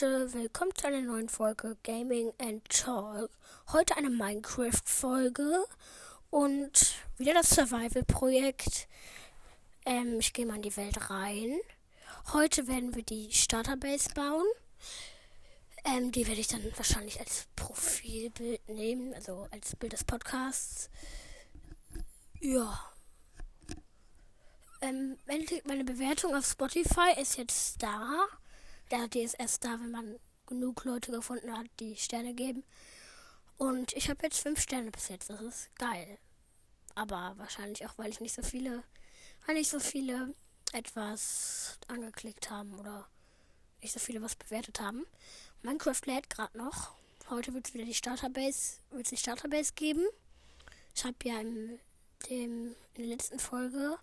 Leute, 0.00 0.32
willkommen 0.32 0.74
zu 0.74 0.88
einer 0.88 1.02
neuen 1.02 1.28
Folge 1.28 1.76
Gaming 1.84 2.32
and 2.38 2.68
Talk. 2.68 3.30
Heute 3.70 3.96
eine 3.96 4.10
Minecraft-Folge 4.10 5.64
und 6.30 6.96
wieder 7.16 7.34
das 7.34 7.50
Survival-Projekt. 7.50 8.88
Ähm, 9.86 10.18
ich 10.18 10.32
gehe 10.32 10.46
mal 10.46 10.56
in 10.56 10.62
die 10.62 10.76
Welt 10.76 11.10
rein. 11.10 11.60
Heute 12.32 12.66
werden 12.66 12.96
wir 12.96 13.04
die 13.04 13.30
Starterbase 13.30 14.08
bauen. 14.14 14.46
Ähm, 15.84 16.10
die 16.10 16.26
werde 16.26 16.40
ich 16.40 16.48
dann 16.48 16.64
wahrscheinlich 16.76 17.20
als 17.20 17.46
Profilbild 17.54 18.68
nehmen, 18.68 19.14
also 19.14 19.46
als 19.52 19.76
Bild 19.76 19.92
des 19.92 20.02
Podcasts. 20.02 20.90
Ja. 22.40 22.80
Ähm, 24.80 25.16
meine 25.26 25.84
Bewertung 25.84 26.34
auf 26.34 26.46
Spotify 26.46 27.20
ist 27.20 27.36
jetzt 27.36 27.80
da. 27.80 28.26
Ist 29.14 29.34
erst 29.34 29.64
da, 29.64 29.72
wenn 29.80 29.90
man 29.90 30.18
genug 30.46 30.84
Leute 30.84 31.10
gefunden 31.10 31.56
hat, 31.56 31.66
die 31.80 31.96
Sterne 31.96 32.34
geben. 32.34 32.64
Und 33.56 33.92
ich 33.92 34.08
habe 34.08 34.22
jetzt 34.22 34.40
fünf 34.40 34.60
Sterne 34.60 34.90
bis 34.90 35.08
jetzt. 35.08 35.30
Das 35.30 35.40
ist 35.40 35.74
geil. 35.76 36.18
Aber 36.94 37.34
wahrscheinlich 37.36 37.86
auch, 37.86 37.96
weil 37.96 38.10
ich 38.10 38.20
nicht 38.20 38.34
so 38.34 38.42
viele, 38.42 38.84
weil 39.46 39.56
nicht 39.56 39.70
so 39.70 39.80
viele 39.80 40.34
etwas 40.72 41.78
angeklickt 41.88 42.50
haben 42.50 42.78
oder 42.78 43.08
nicht 43.80 43.92
so 43.92 44.00
viele 44.00 44.22
was 44.22 44.36
bewertet 44.36 44.80
haben. 44.80 45.06
Minecraft 45.62 46.02
lädt 46.06 46.30
gerade 46.30 46.56
noch. 46.56 46.92
Heute 47.30 47.54
wird 47.54 47.66
es 47.66 47.74
wieder 47.74 47.84
die 47.84 47.94
Starterbase, 47.94 48.78
wird 48.90 49.10
die 49.10 49.16
Starterbase 49.16 49.72
geben. 49.74 50.04
Ich 50.94 51.04
habe 51.04 51.16
ja 51.24 51.40
in, 51.40 51.80
dem, 52.28 52.76
in 52.94 53.02
der 53.02 53.06
letzten 53.06 53.38
Folge 53.38 53.98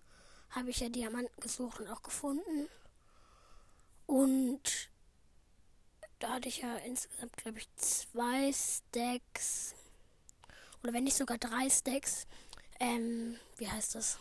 habe 0.50 0.70
ich 0.70 0.80
ja 0.80 0.88
Diamanten 0.88 1.40
gesucht 1.40 1.80
und 1.80 1.88
auch 1.88 2.02
gefunden. 2.02 2.68
Und 4.06 4.90
da 6.18 6.34
hatte 6.34 6.48
ich 6.48 6.58
ja 6.58 6.76
insgesamt, 6.76 7.36
glaube 7.36 7.58
ich, 7.58 7.68
zwei 7.76 8.52
Stacks. 8.52 9.74
Oder 10.82 10.92
wenn 10.92 11.04
nicht 11.04 11.16
sogar 11.16 11.38
drei 11.38 11.68
Stacks. 11.70 12.26
Ähm, 12.80 13.38
wie 13.56 13.68
heißt 13.68 13.94
das? 13.94 14.18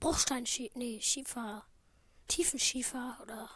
Bruchsteinschiefer. 0.00 0.78
Nee, 0.78 1.00
Schiefer. 1.00 1.64
Tiefenschiefer 2.28 3.18
oder. 3.22 3.50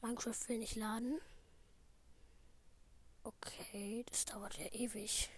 Minecraft 0.00 0.48
will 0.48 0.58
nicht 0.58 0.76
laden. 0.76 1.20
Okay, 3.24 4.04
das 4.08 4.24
dauert 4.24 4.58
ja 4.58 4.66
ewig. 4.72 5.30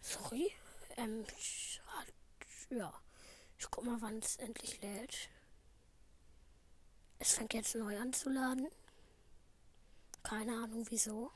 Sorry. 0.00 0.50
Ähm, 0.96 1.26
ja. 2.70 2.92
Ich 3.58 3.70
guck 3.70 3.84
mal, 3.84 4.00
wann 4.00 4.18
es 4.18 4.36
endlich 4.36 4.80
lädt. 4.80 5.28
Es 7.18 7.34
fängt 7.34 7.54
jetzt 7.54 7.74
neu 7.74 7.98
an 7.98 8.12
zu 8.12 8.30
laden. 8.30 8.68
Keine 10.22 10.52
Ahnung 10.52 10.86
wieso. 10.90 11.32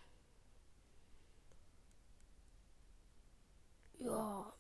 Ja. 3.99 4.53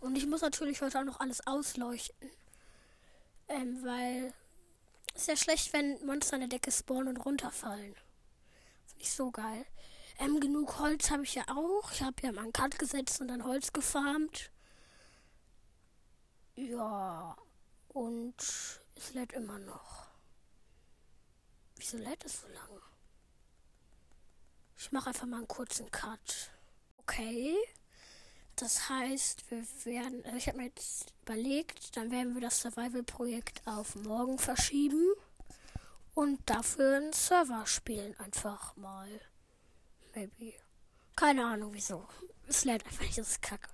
Und 0.00 0.16
ich 0.16 0.26
muss 0.26 0.42
natürlich 0.42 0.80
heute 0.80 1.00
auch 1.00 1.04
noch 1.04 1.20
alles 1.20 1.44
ausleuchten. 1.46 2.30
Ähm, 3.48 3.84
weil 3.84 4.32
es 5.14 5.22
ist 5.22 5.28
ja 5.28 5.36
schlecht, 5.36 5.72
wenn 5.72 6.04
Monster 6.06 6.34
an 6.34 6.40
der 6.40 6.48
Decke 6.48 6.70
spawnen 6.70 7.08
und 7.08 7.18
runterfallen. 7.18 7.96
Ist 8.86 8.98
nicht 8.98 9.12
so 9.12 9.30
geil. 9.32 9.66
Ähm, 10.18 10.38
genug 10.38 10.78
Holz 10.78 11.10
habe 11.10 11.24
ich 11.24 11.34
ja 11.34 11.44
auch. 11.48 11.90
Ich 11.90 12.02
habe 12.02 12.22
ja 12.22 12.30
mal 12.30 12.42
einen 12.42 12.52
Cut 12.52 12.78
gesetzt 12.78 13.20
und 13.20 13.28
dann 13.28 13.44
Holz 13.44 13.72
gefarmt. 13.72 14.51
Ja, 16.54 17.36
und 17.88 18.34
es 18.94 19.14
lädt 19.14 19.32
immer 19.32 19.58
noch. 19.58 20.06
Wieso 21.76 21.96
lädt 21.96 22.24
es 22.24 22.42
so 22.42 22.48
lange? 22.48 22.80
Ich 24.76 24.92
mache 24.92 25.08
einfach 25.08 25.26
mal 25.26 25.38
einen 25.38 25.48
kurzen 25.48 25.90
Cut. 25.90 26.50
Okay. 26.98 27.56
Das 28.56 28.88
heißt, 28.88 29.50
wir 29.50 29.64
werden, 29.84 30.24
also 30.24 30.36
ich 30.36 30.46
habe 30.46 30.58
mir 30.58 30.64
jetzt 30.66 31.14
überlegt, 31.22 31.96
dann 31.96 32.10
werden 32.10 32.34
wir 32.34 32.42
das 32.42 32.60
Survival-Projekt 32.60 33.66
auf 33.66 33.96
morgen 33.96 34.38
verschieben 34.38 35.14
und 36.14 36.38
dafür 36.48 36.96
einen 36.96 37.12
Server 37.12 37.66
spielen 37.66 38.18
einfach 38.20 38.76
mal. 38.76 39.08
Maybe. 40.14 40.52
Keine 41.16 41.46
Ahnung 41.46 41.72
wieso. 41.72 42.06
Es 42.48 42.64
lädt 42.64 42.84
einfach 42.84 43.02
nicht, 43.02 43.18
das 43.18 43.30
ist 43.30 43.42
kacke. 43.42 43.68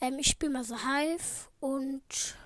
Ähm, 0.00 0.18
ich 0.18 0.28
spiele 0.28 0.52
mal 0.52 0.64
so 0.64 0.76
Hive 0.76 1.48
und 1.60 2.36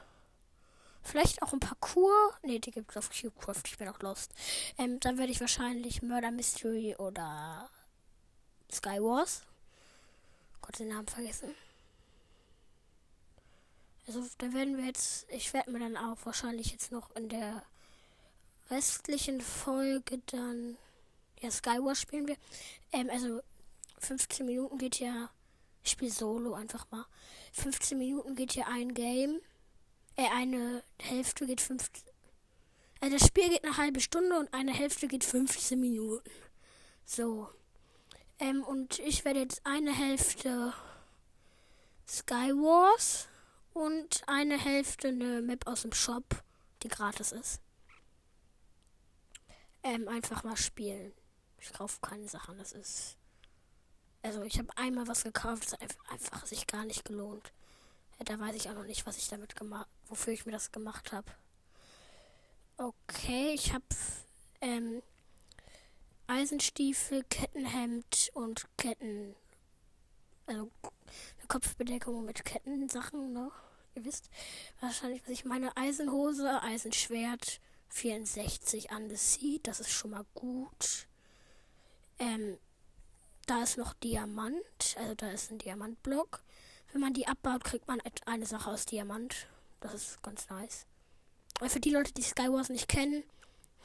vielleicht 1.03 1.43
auch 1.43 1.53
ein 1.53 1.61
Parcours. 1.61 2.35
Ne, 2.43 2.61
die 2.61 2.71
gibt 2.71 2.91
es 2.91 2.97
auf 2.97 3.11
Cubecraft. 3.11 3.63
Ich 3.67 3.79
bin 3.79 3.89
auch 3.89 4.01
lost. 4.01 4.33
Ähm, 4.79 5.01
dann 5.01 5.19
werde 5.19 5.33
ich 5.33 5.41
wahrscheinlich 5.41 6.03
Murder 6.03 6.31
Mystery 6.31 6.97
oder 6.97 7.69
Skywars. 8.73 9.43
Gott, 10.63 10.79
den 10.79 10.89
Namen 10.89 11.09
vergessen. 11.09 11.55
Also, 14.07 14.27
da 14.39 14.53
werden 14.53 14.77
wir 14.77 14.87
jetzt. 14.87 15.27
Ich 15.31 15.53
werde 15.53 15.71
mir 15.71 15.79
dann 15.79 15.97
auch 15.97 16.19
wahrscheinlich 16.25 16.73
jetzt 16.73 16.91
noch 16.93 17.15
in 17.17 17.29
der 17.29 17.63
restlichen 18.71 19.41
Folge 19.41 20.21
dann. 20.27 20.77
Ja, 21.41 21.51
Skywars 21.51 22.01
spielen 22.01 22.29
wir. 22.29 22.37
Ähm, 22.93 23.09
also 23.11 23.41
15 23.99 24.47
Minuten 24.47 24.79
geht 24.79 25.01
ja. 25.01 25.31
Ich 25.83 25.93
spiele 25.93 26.11
Solo 26.11 26.55
einfach 26.55 26.91
mal. 26.91 27.07
15 27.53 27.99
Minuten 27.99 28.35
geht 28.35 28.55
ja 28.55 28.67
ein 28.67 28.95
Game. 28.95 29.41
Äh, 30.17 30.29
eine 30.35 30.83
Hälfte 31.01 31.47
geht 31.47 31.61
15. 31.61 32.05
Also 33.01 33.17
das 33.17 33.27
Spiel 33.27 33.49
geht 33.49 33.65
eine 33.65 33.77
halbe 33.77 34.01
Stunde 34.01 34.39
und 34.39 34.53
eine 34.53 34.73
Hälfte 34.73 35.09
geht 35.09 35.25
15 35.25 35.81
Minuten. 35.81 36.31
So. 37.05 37.49
Ähm, 38.39 38.63
und 38.63 38.99
ich 38.99 39.25
werde 39.25 39.41
jetzt 39.41 39.65
eine 39.65 39.93
Hälfte 39.93 40.75
Skywars 42.07 43.29
und 43.73 44.23
eine 44.27 44.59
Hälfte 44.59 45.09
eine 45.09 45.41
Map 45.43 45.67
aus 45.67 45.83
dem 45.83 45.93
Shop, 45.93 46.43
die 46.83 46.89
gratis 46.89 47.33
ist. 47.33 47.61
Ähm, 49.83 50.09
einfach 50.09 50.45
mal 50.45 50.57
spielen. 50.57 51.13
Ich 51.59 51.73
kaufe 51.73 52.01
keine 52.01 52.29
Sachen, 52.29 52.59
das 52.59 52.73
ist 52.73 53.17
also 54.23 54.43
ich 54.43 54.59
habe 54.59 54.77
einmal 54.77 55.09
was 55.09 55.25
gekauft, 55.25 55.65
das 55.65 55.73
hat 55.73 55.97
einfach 56.11 56.47
sich 56.47 56.67
gar 56.67 56.85
nicht 56.85 57.05
gelohnt. 57.05 57.53
Da 58.25 58.39
weiß 58.39 58.55
ich 58.55 58.69
auch 58.69 58.75
noch 58.75 58.85
nicht, 58.85 59.07
was 59.07 59.17
ich 59.17 59.29
damit 59.29 59.57
gemacht, 59.57 59.89
wofür 60.09 60.33
ich 60.35 60.45
mir 60.45 60.53
das 60.53 60.73
gemacht 60.73 61.13
habe. 61.13 61.27
Okay, 62.77 63.53
ich 63.55 63.73
habe 63.73 63.85
ähm, 64.61 65.03
Eisenstiefel, 66.27 67.25
Kettenhemd 67.25 68.31
und 68.35 68.67
Ketten, 68.77 69.35
also 70.47 70.71
eine 71.39 71.47
Kopfbedeckung 71.49 72.25
mit 72.25 72.45
Kettensachen, 72.45 73.33
ne? 73.33 73.51
Ihr 73.95 74.05
wisst 74.05 74.31
wahrscheinlich, 74.81 75.23
was 75.23 75.31
ich 75.31 75.45
meine. 75.45 75.77
Eisenhose, 75.77 76.63
Eisenschwert, 76.63 77.61
64 77.89 78.93
an 78.93 79.09
the 79.09 79.17
Sea, 79.17 79.59
das 79.63 79.81
ist 79.81 79.91
schon 79.91 80.13
mal 80.13 80.25
gut. 80.35 81.09
Ähm, 82.19 82.59
da 83.51 83.65
ist 83.65 83.79
noch 83.79 83.95
Diamant, 83.95 84.97
also 84.97 85.15
da 85.17 85.31
ist 85.33 85.51
ein 85.51 85.59
Diamantblock. 85.59 86.41
Wenn 86.93 87.01
man 87.01 87.15
die 87.15 87.27
abbaut, 87.27 87.65
kriegt 87.65 87.89
man 87.89 88.01
eine 88.27 88.47
Sache 88.47 88.71
aus 88.71 88.87
Diamant. 88.87 89.49
Das 89.81 89.93
ist 89.93 90.23
ganz 90.23 90.49
nice. 90.49 90.87
Aber 91.59 91.69
für 91.69 91.81
die 91.81 91.91
Leute, 91.91 92.13
die 92.13 92.23
Skywars 92.23 92.69
nicht 92.69 92.89
kennen, 92.89 93.25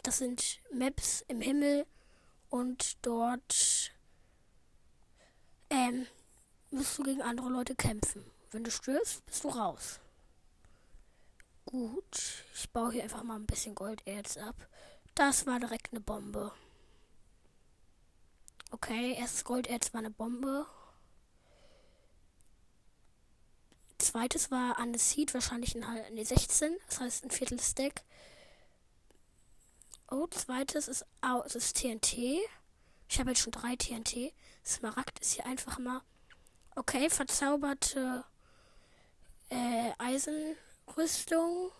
das 0.03 0.19
sind 0.19 0.59
Maps 0.71 1.25
im 1.27 1.41
Himmel 1.41 1.87
und 2.49 2.97
dort 3.01 3.91
ähm, 5.71 6.05
musst 6.69 6.99
du 6.99 7.03
gegen 7.03 7.23
andere 7.23 7.49
Leute 7.49 7.73
kämpfen. 7.73 8.23
Wenn 8.51 8.63
du 8.63 8.69
stirbst, 8.69 9.25
bist 9.25 9.43
du 9.43 9.49
raus. 9.49 9.99
Gut, 11.65 12.45
ich 12.53 12.69
baue 12.69 12.91
hier 12.91 13.03
einfach 13.03 13.23
mal 13.23 13.37
ein 13.37 13.47
bisschen 13.47 13.73
Golderz 13.73 14.37
ab. 14.37 14.55
Das 15.15 15.47
war 15.47 15.59
direkt 15.59 15.91
eine 15.91 16.01
Bombe. 16.01 16.51
Okay, 18.71 19.15
erstes 19.17 19.43
Golderz 19.43 19.93
war 19.93 19.99
eine 19.99 20.11
Bombe. 20.11 20.65
Zweites 23.97 24.51
war 24.51 24.77
an 24.77 24.93
the 24.93 24.99
Seed, 24.99 25.33
wahrscheinlich 25.33 25.75
ein 25.75 25.87
halb, 25.87 26.11
nee, 26.11 26.23
16, 26.23 26.75
das 26.87 26.99
heißt 26.99 27.23
ein 27.23 27.31
Viertel 27.31 27.59
Stack. 27.59 28.03
Oh, 30.11 30.27
zweites 30.27 30.87
ist, 30.87 31.05
oh, 31.25 31.41
ist 31.41 31.77
TNT. 31.77 32.39
Ich 33.09 33.19
habe 33.19 33.31
jetzt 33.31 33.41
schon 33.41 33.51
drei 33.51 33.75
TNT. 33.75 34.33
Smaragd 34.63 35.19
ist 35.19 35.33
hier 35.33 35.45
einfach 35.45 35.79
mal. 35.79 36.01
Okay, 36.75 37.09
verzauberte 37.09 38.23
äh, 39.49 39.91
Eisenrüstung. 39.97 41.71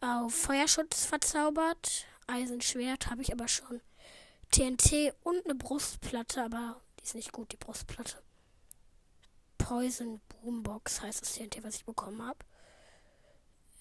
Auf 0.00 0.34
Feuerschutz 0.34 1.04
verzaubert. 1.04 2.06
Eisenschwert 2.26 3.10
habe 3.10 3.22
ich 3.22 3.32
aber 3.32 3.48
schon. 3.48 3.80
TNT 4.50 5.14
und 5.22 5.44
eine 5.44 5.54
Brustplatte, 5.54 6.42
aber 6.44 6.80
die 6.98 7.04
ist 7.04 7.14
nicht 7.14 7.32
gut, 7.32 7.52
die 7.52 7.56
Brustplatte. 7.56 8.22
Poison 9.58 10.20
Boombox 10.28 11.00
heißt 11.00 11.22
das 11.22 11.34
TNT, 11.34 11.62
was 11.64 11.76
ich 11.76 11.84
bekommen 11.84 12.22
habe. 12.22 12.38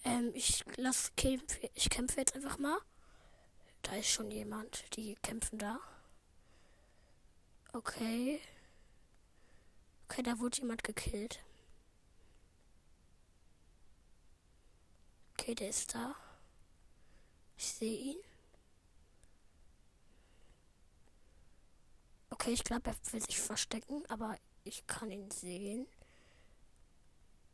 Ähm, 0.04 0.32
ich 0.34 0.64
lass 0.78 1.16
kämpfe, 1.16 1.70
ich 1.74 1.90
kämpfe 1.90 2.20
jetzt 2.20 2.36
einfach 2.36 2.58
mal. 2.58 2.78
Da 3.82 3.96
ist 3.96 4.10
schon 4.10 4.32
jemand. 4.32 4.86
Die 4.96 5.16
kämpfen 5.22 5.60
da. 5.60 5.80
Okay. 7.74 8.42
Okay, 10.08 10.24
da 10.24 10.40
wurde 10.40 10.58
jemand 10.58 10.84
gekillt. 10.84 11.44
Okay, 15.34 15.56
der 15.56 15.70
ist 15.70 15.94
da. 15.94 16.16
Ich 17.58 17.66
sehe 17.74 17.98
ihn. 17.98 18.18
Okay, 22.46 22.54
ich 22.54 22.64
glaube, 22.64 22.92
er 22.92 23.12
will 23.12 23.22
sich 23.26 23.40
verstecken, 23.40 24.06
aber 24.08 24.38
ich 24.66 24.86
kann 24.86 25.10
ihn 25.10 25.32
sehen. 25.32 25.88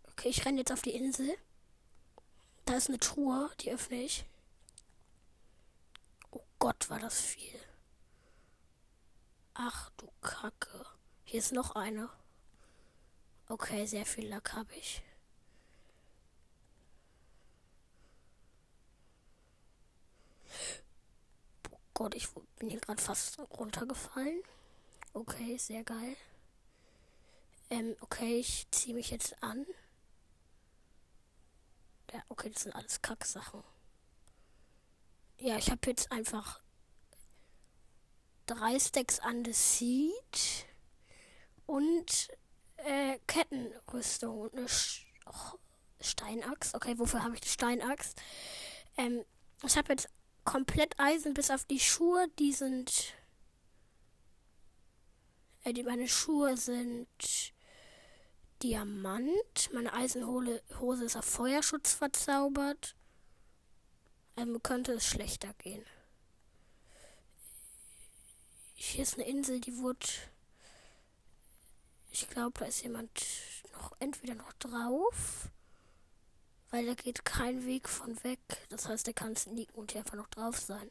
Okay, 0.09 0.27
ich 0.27 0.45
renne 0.45 0.57
jetzt 0.57 0.71
auf 0.73 0.81
die 0.81 0.93
Insel. 0.93 1.33
Da 2.65 2.75
ist 2.75 2.89
eine 2.89 2.99
Truhe, 2.99 3.49
die 3.61 3.71
öffne 3.71 4.03
ich. 4.03 4.25
Oh 6.31 6.43
Gott, 6.59 6.89
war 6.89 6.99
das 6.99 7.21
viel. 7.21 7.57
Ach 9.53 9.91
du 9.91 10.11
Kacke. 10.19 10.85
Hier 11.23 11.39
ist 11.39 11.53
noch 11.53 11.73
eine. 11.73 12.09
Okay, 13.47 13.85
sehr 13.85 14.05
viel 14.05 14.27
Lack 14.27 14.51
habe 14.51 14.75
ich. 14.75 15.01
Oh 21.71 21.79
Gott, 21.93 22.13
ich 22.13 22.27
bin 22.59 22.69
hier 22.69 22.81
gerade 22.81 23.01
fast 23.01 23.39
runtergefallen. 23.57 24.43
Okay, 25.13 25.57
sehr 25.57 25.83
geil. 25.83 26.15
Ähm, 27.69 27.95
okay, 28.01 28.39
ich 28.39 28.67
ziehe 28.71 28.95
mich 28.95 29.11
jetzt 29.11 29.41
an. 29.43 29.65
Ja, 32.13 32.21
okay, 32.29 32.49
das 32.49 32.63
sind 32.63 32.75
alles 32.75 33.01
Kacksachen. 33.01 33.63
Ja, 35.37 35.57
ich 35.57 35.71
habe 35.71 35.81
jetzt 35.87 36.11
einfach 36.11 36.61
drei 38.45 38.77
Stacks 38.79 39.19
an 39.19 39.45
the 39.45 39.53
Seed 39.53 40.65
und 41.65 42.29
äh, 42.77 43.19
Kettenrüstung 43.27 44.39
und 44.41 44.55
eine 44.55 44.67
Sch 44.67 45.05
oh, 45.25 45.57
Steinachs. 45.99 46.73
Okay, 46.73 46.97
wofür 46.99 47.23
habe 47.23 47.35
ich 47.35 47.41
die 47.41 47.49
Steinachs? 47.49 48.15
Ähm, 48.97 49.23
ich 49.63 49.77
habe 49.77 49.93
jetzt 49.93 50.09
komplett 50.43 50.99
Eisen 50.99 51.33
bis 51.33 51.49
auf 51.51 51.65
die 51.65 51.79
Schuhe. 51.79 52.27
Die 52.39 52.51
sind. 52.51 53.13
Äh, 55.63 55.73
die, 55.73 55.83
meine 55.83 56.07
Schuhe 56.07 56.57
sind 56.57 57.07
Diamant. 58.63 59.69
Meine 59.73 59.93
Eisenhose 59.93 61.05
ist 61.05 61.15
auf 61.15 61.25
Feuerschutz 61.25 61.93
verzaubert. 61.93 62.95
Ähm, 64.37 64.61
könnte 64.63 64.93
es 64.93 65.05
schlechter 65.05 65.53
gehen. 65.55 65.85
Hier 68.75 69.03
ist 69.03 69.15
eine 69.15 69.27
Insel, 69.27 69.59
die 69.59 69.77
wurde. 69.77 70.07
Ich 72.11 72.29
glaube, 72.29 72.59
da 72.59 72.65
ist 72.65 72.81
jemand 72.81 73.09
noch 73.73 73.93
entweder 73.99 74.35
noch 74.35 74.53
drauf. 74.53 75.49
Weil 76.71 76.85
da 76.85 76.93
geht 76.93 77.25
kein 77.25 77.65
Weg 77.65 77.89
von 77.89 78.23
weg. 78.23 78.39
Das 78.69 78.87
heißt, 78.87 79.05
der 79.05 79.13
kann 79.13 79.35
sneaken 79.35 79.75
und 79.75 79.91
hier 79.91 80.01
einfach 80.01 80.15
noch 80.15 80.29
drauf 80.29 80.57
sein. 80.57 80.89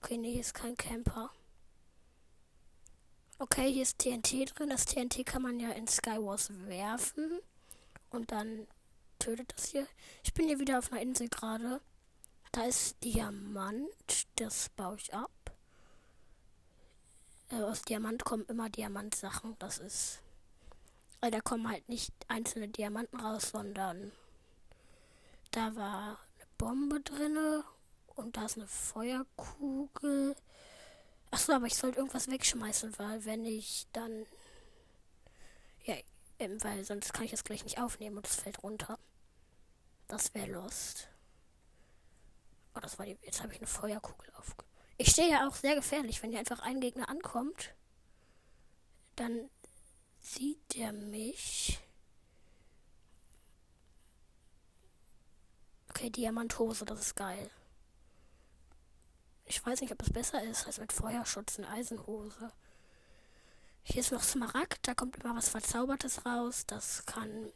Okay, 0.00 0.18
nee, 0.18 0.32
hier 0.32 0.42
ist 0.42 0.52
kein 0.52 0.76
Camper. 0.76 1.30
Okay, 3.38 3.72
hier 3.72 3.82
ist 3.82 3.98
TNT 3.98 4.54
drin. 4.54 4.70
Das 4.70 4.84
TNT 4.86 5.26
kann 5.26 5.42
man 5.42 5.58
ja 5.58 5.70
in 5.70 5.88
Skywars 5.88 6.50
werfen. 6.68 7.40
Und 8.10 8.30
dann 8.30 8.68
tötet 9.18 9.52
das 9.56 9.66
hier. 9.66 9.88
Ich 10.22 10.32
bin 10.34 10.46
hier 10.46 10.60
wieder 10.60 10.78
auf 10.78 10.92
einer 10.92 11.02
Insel 11.02 11.28
gerade. 11.28 11.80
Da 12.52 12.64
ist 12.64 13.02
Diamant. 13.02 13.88
Das 14.36 14.68
baue 14.70 14.96
ich 14.96 15.12
ab. 15.12 15.30
Äh, 17.50 17.56
aus 17.56 17.82
Diamant 17.82 18.24
kommen 18.24 18.44
immer 18.46 18.70
Diamantsachen. 18.70 19.56
Das 19.58 19.78
ist. 19.78 20.20
Weil 21.20 21.32
da 21.32 21.40
kommen 21.40 21.68
halt 21.68 21.88
nicht 21.88 22.12
einzelne 22.28 22.68
Diamanten 22.68 23.18
raus, 23.18 23.50
sondern 23.50 24.12
da 25.50 25.74
war 25.74 26.20
eine 26.36 26.46
Bombe 26.56 27.00
drinne 27.00 27.64
und 28.14 28.36
da 28.36 28.44
ist 28.44 28.58
eine 28.58 28.68
Feuerkugel. 28.68 30.36
Achso, 31.34 31.52
aber 31.52 31.66
ich 31.66 31.74
sollte 31.74 31.98
irgendwas 31.98 32.28
wegschmeißen, 32.28 32.96
weil 32.96 33.24
wenn 33.24 33.44
ich 33.44 33.88
dann. 33.92 34.24
Ja, 35.82 35.96
eben, 36.38 36.62
weil 36.62 36.84
sonst 36.84 37.12
kann 37.12 37.24
ich 37.24 37.32
das 37.32 37.42
gleich 37.42 37.64
nicht 37.64 37.80
aufnehmen 37.80 38.18
und 38.18 38.28
es 38.28 38.36
fällt 38.36 38.62
runter. 38.62 39.00
Das 40.06 40.32
wäre 40.32 40.52
lost. 40.52 41.08
Oh, 42.76 42.78
das 42.78 43.00
war 43.00 43.06
die. 43.06 43.18
Jetzt 43.22 43.42
habe 43.42 43.52
ich 43.52 43.58
eine 43.58 43.66
Feuerkugel 43.66 44.32
auf. 44.36 44.54
Ich 44.96 45.10
stehe 45.10 45.28
ja 45.28 45.48
auch 45.48 45.56
sehr 45.56 45.74
gefährlich, 45.74 46.22
wenn 46.22 46.30
hier 46.30 46.38
einfach 46.38 46.60
ein 46.60 46.80
Gegner 46.80 47.08
ankommt. 47.08 47.74
Dann 49.16 49.50
sieht 50.20 50.76
der 50.76 50.92
mich. 50.92 51.80
Okay, 55.88 56.10
Diamanthose, 56.10 56.84
das 56.84 57.00
ist 57.00 57.16
geil. 57.16 57.50
Ich 59.46 59.64
weiß 59.64 59.80
nicht, 59.80 59.92
ob 59.92 60.02
es 60.02 60.12
besser 60.12 60.42
ist 60.42 60.66
als 60.66 60.78
mit 60.78 60.92
Feuerschutz 60.92 61.58
und 61.58 61.66
Eisenhose. 61.66 62.52
Hier 63.82 64.00
ist 64.00 64.12
noch 64.12 64.22
Smaragd, 64.22 64.88
da 64.88 64.94
kommt 64.94 65.16
immer 65.16 65.36
was 65.36 65.50
Verzaubertes 65.50 66.24
raus. 66.24 66.64
Das 66.66 67.04
kann. 67.04 67.52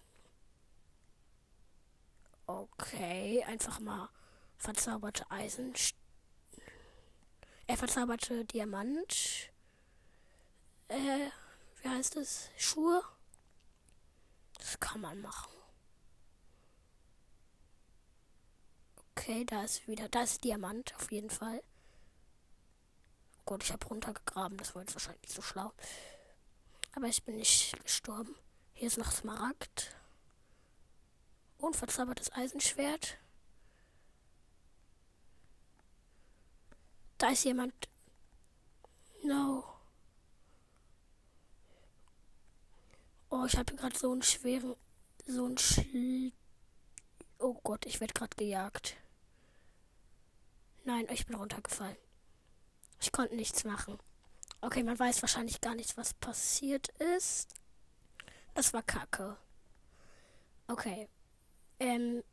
Okay, 2.46 3.42
einfach 3.44 3.80
mal 3.80 4.10
verzauberte 4.58 5.30
Eisen. 5.30 5.72
Er 7.66 7.74
äh, 7.74 7.76
verzauberte 7.76 8.44
Diamant. 8.44 9.50
Äh, 10.88 11.30
wie 11.82 11.88
heißt 11.88 12.16
es? 12.16 12.50
Schuhe. 12.56 13.02
Das 14.58 14.78
kann 14.80 15.00
man 15.00 15.20
machen. 15.20 15.52
Okay, 19.12 19.44
da 19.44 19.64
ist 19.64 19.86
wieder, 19.86 20.08
da 20.08 20.22
ist 20.22 20.44
Diamant 20.44 20.94
auf 20.96 21.10
jeden 21.10 21.30
Fall. 21.30 21.62
Gut, 23.48 23.64
ich 23.64 23.72
habe 23.72 23.86
runtergegraben. 23.86 24.58
Das 24.58 24.74
war 24.74 24.82
jetzt 24.82 24.94
wahrscheinlich 24.94 25.22
nicht 25.22 25.34
so 25.34 25.40
schlau. 25.40 25.72
Aber 26.94 27.06
ich 27.06 27.22
bin 27.22 27.36
nicht 27.36 27.82
gestorben. 27.82 28.36
Hier 28.74 28.88
ist 28.88 28.98
noch 28.98 29.10
Smaragd. 29.10 29.96
Unverzaubertes 31.56 32.30
Eisenschwert. 32.30 33.16
Da 37.16 37.30
ist 37.30 37.46
jemand. 37.46 37.72
No. 39.24 39.64
Oh, 43.30 43.46
ich 43.46 43.56
habe 43.56 43.74
gerade 43.76 43.98
so 43.98 44.12
einen 44.12 44.20
schweren. 44.20 44.76
So 45.26 45.46
einen 45.46 45.56
Schl. 45.56 46.32
Oh 47.38 47.54
Gott, 47.64 47.86
ich 47.86 47.98
werde 47.98 48.12
gerade 48.12 48.36
gejagt. 48.36 48.98
Nein, 50.84 51.08
ich 51.10 51.24
bin 51.24 51.36
runtergefallen. 51.36 51.96
Ich 53.00 53.12
konnte 53.12 53.36
nichts 53.36 53.64
machen. 53.64 53.98
Okay, 54.60 54.82
man 54.82 54.98
weiß 54.98 55.22
wahrscheinlich 55.22 55.60
gar 55.60 55.74
nicht, 55.74 55.96
was 55.96 56.14
passiert 56.14 56.88
ist. 57.16 57.54
Das 58.54 58.72
war 58.72 58.82
kacke. 58.82 59.36
Okay. 60.66 61.08
Ähm. 61.78 62.24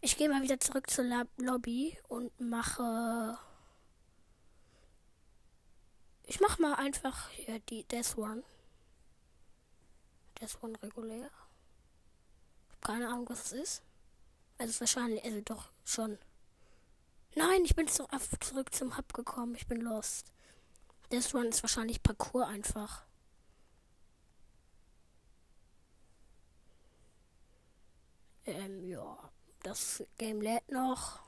Ich 0.00 0.16
gehe 0.16 0.30
mal 0.30 0.42
wieder 0.42 0.58
zurück 0.58 0.88
zur 0.88 1.04
Lab 1.04 1.28
Lobby 1.36 1.98
und 2.08 2.32
mache. 2.40 3.38
Ich 6.24 6.40
mache 6.40 6.62
mal 6.62 6.74
einfach 6.74 7.28
hier 7.30 7.58
die 7.58 7.84
Death 7.84 8.16
One. 8.16 8.42
Death 10.40 10.62
One 10.62 10.80
regulär. 10.82 11.30
Keine 12.80 13.08
Ahnung, 13.08 13.28
was 13.28 13.46
es 13.46 13.52
ist. 13.52 13.82
Also 14.56 14.80
wahrscheinlich, 14.80 15.22
also 15.24 15.40
doch 15.42 15.70
schon. 15.84 16.18
Nein, 17.34 17.64
ich 17.64 17.74
bin 17.76 17.88
zurück 17.88 18.74
zum 18.74 18.96
Hub 18.96 19.12
gekommen. 19.12 19.54
Ich 19.54 19.66
bin 19.66 19.80
lost. 19.80 20.32
Das 21.10 21.34
Run 21.34 21.46
ist 21.46 21.62
wahrscheinlich 21.62 22.02
Parcours 22.02 22.48
einfach. 22.48 23.04
Ähm, 28.46 28.84
ja. 28.88 29.18
Das 29.62 30.02
Game 30.16 30.40
lädt 30.40 30.70
noch. 30.70 31.20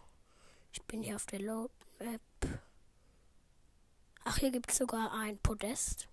Ich 0.73 0.83
bin 0.85 1.03
hier 1.03 1.17
auf 1.17 1.27
der 1.27 1.41
Load 1.41 1.73
Map. 1.99 2.21
Ach, 4.25 4.39
hier 4.39 4.51
gibt 4.51 4.71
es 4.71 4.79
sogar 4.79 5.13
ein 5.13 5.39
Podest. 5.39 6.09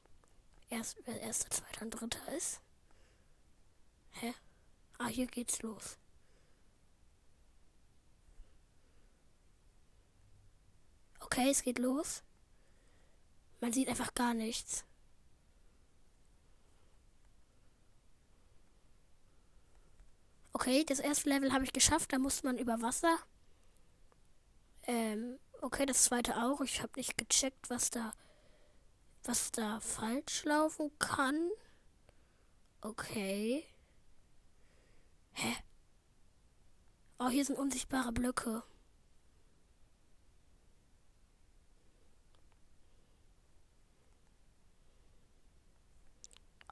Erst, 0.70 0.98
wer 1.06 1.22
erster, 1.22 1.50
zweiter 1.50 1.84
und 1.84 1.92
dritter 1.92 2.34
ist. 2.34 2.60
Hä? 4.12 4.34
Ah, 4.98 5.08
hier 5.08 5.28
geht's 5.28 5.62
los. 5.62 5.98
Okay, 11.32 11.52
es 11.52 11.62
geht 11.62 11.78
los. 11.78 12.24
Man 13.62 13.72
sieht 13.72 13.88
einfach 13.88 14.16
gar 14.16 14.34
nichts. 14.34 14.84
Okay, 20.54 20.84
das 20.84 21.00
erste 21.00 21.30
Level 21.30 21.54
habe 21.54 21.64
ich 21.66 21.72
geschafft. 21.72 22.12
Da 22.12 22.18
muss 22.18 22.42
man 22.42 22.58
über 22.58 22.82
Wasser. 22.82 23.16
Ähm, 24.84 25.40
okay, 25.62 25.86
das 25.86 26.04
zweite 26.06 26.36
auch. 26.36 26.62
Ich 26.62 26.82
habe 26.82 26.94
nicht 26.96 27.16
gecheckt, 27.16 27.70
was 27.70 27.92
da, 27.92 28.12
was 29.24 29.52
da 29.52 29.80
falsch 29.82 30.46
laufen 30.46 30.92
kann. 30.98 31.52
Okay. 32.82 33.66
Hä? 35.34 35.56
Oh, 37.20 37.30
hier 37.30 37.46
sind 37.46 37.60
unsichtbare 37.60 38.12
Blöcke. 38.12 38.64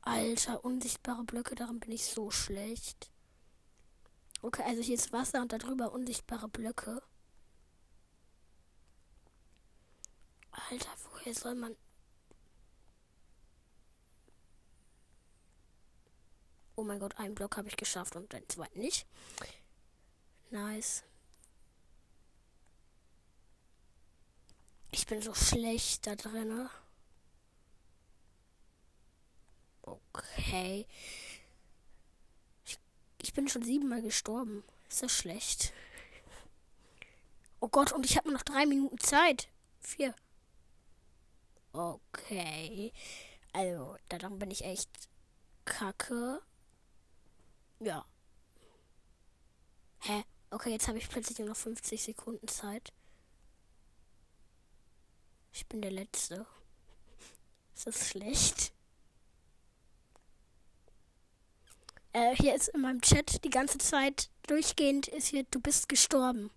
Alter, 0.08 0.64
unsichtbare 0.64 1.26
Blöcke, 1.26 1.54
daran 1.54 1.82
bin 1.82 1.92
ich 1.92 2.06
so 2.06 2.32
schlecht. 2.32 3.12
Okay, 4.42 4.64
also 4.64 4.82
hier 4.82 4.96
ist 4.96 5.12
Wasser 5.12 5.42
und 5.42 5.52
darüber 5.52 5.92
unsichtbare 5.92 6.48
Blöcke. 6.48 7.04
Alter, 10.70 10.90
woher 11.12 11.34
soll 11.34 11.56
man... 11.56 11.76
Oh 16.78 16.84
mein 16.84 17.00
Gott, 17.00 17.18
einen 17.18 17.36
Block 17.36 17.58
habe 17.58 17.68
ich 17.68 17.76
geschafft 17.76 18.16
und 18.16 18.32
den 18.32 18.48
zweiten 18.48 18.80
nicht. 18.80 19.06
Nice. 20.52 21.04
Ich 24.92 25.06
bin 25.06 25.22
so 25.22 25.34
schlecht 25.34 26.08
da 26.08 26.16
drin. 26.16 26.70
Okay. 29.88 30.86
Ich, 32.65 32.77
ich 33.22 33.34
bin 33.34 33.48
schon 33.48 33.63
siebenmal 33.63 34.01
gestorben. 34.01 34.63
Ist 34.89 35.03
das 35.03 35.13
schlecht? 35.13 35.74
Oh 37.60 37.70
Gott, 37.70 37.91
und 37.91 38.06
ich 38.06 38.17
habe 38.17 38.32
noch 38.32 38.44
drei 38.44 38.65
Minuten 38.65 38.98
Zeit. 39.00 39.50
Vier. 39.79 40.13
Okay. 41.72 42.91
Also, 43.53 43.96
daran 44.10 44.39
bin 44.39 44.51
ich 44.51 44.63
echt 44.63 44.89
kacke. 45.65 46.41
Ja. 47.79 48.06
Hä? 50.00 50.24
Okay, 50.50 50.72
jetzt 50.72 50.88
habe 50.88 50.98
ich 50.98 51.10
plötzlich 51.10 51.39
nur 51.39 51.50
noch 51.50 51.58
50 51.58 52.01
Sekunden 52.01 52.48
Zeit. 52.48 52.94
Ich 55.53 55.65
bin 55.67 55.82
der 55.82 55.91
Letzte. 55.91 56.46
Ist 57.75 57.88
das 57.88 58.10
schlecht? 58.10 58.72
Äh, 62.18 62.36
hier 62.36 62.56
ist 62.56 62.70
in 62.70 62.82
meinem 62.82 63.00
Chat 63.02 63.44
die 63.44 63.52
ganze 63.52 63.78
Zeit 63.78 64.32
durchgehend 64.48 65.08
ist 65.08 65.28
hier, 65.28 65.44
du 65.44 65.60
bist 65.60 65.88
gestorben. 65.88 66.50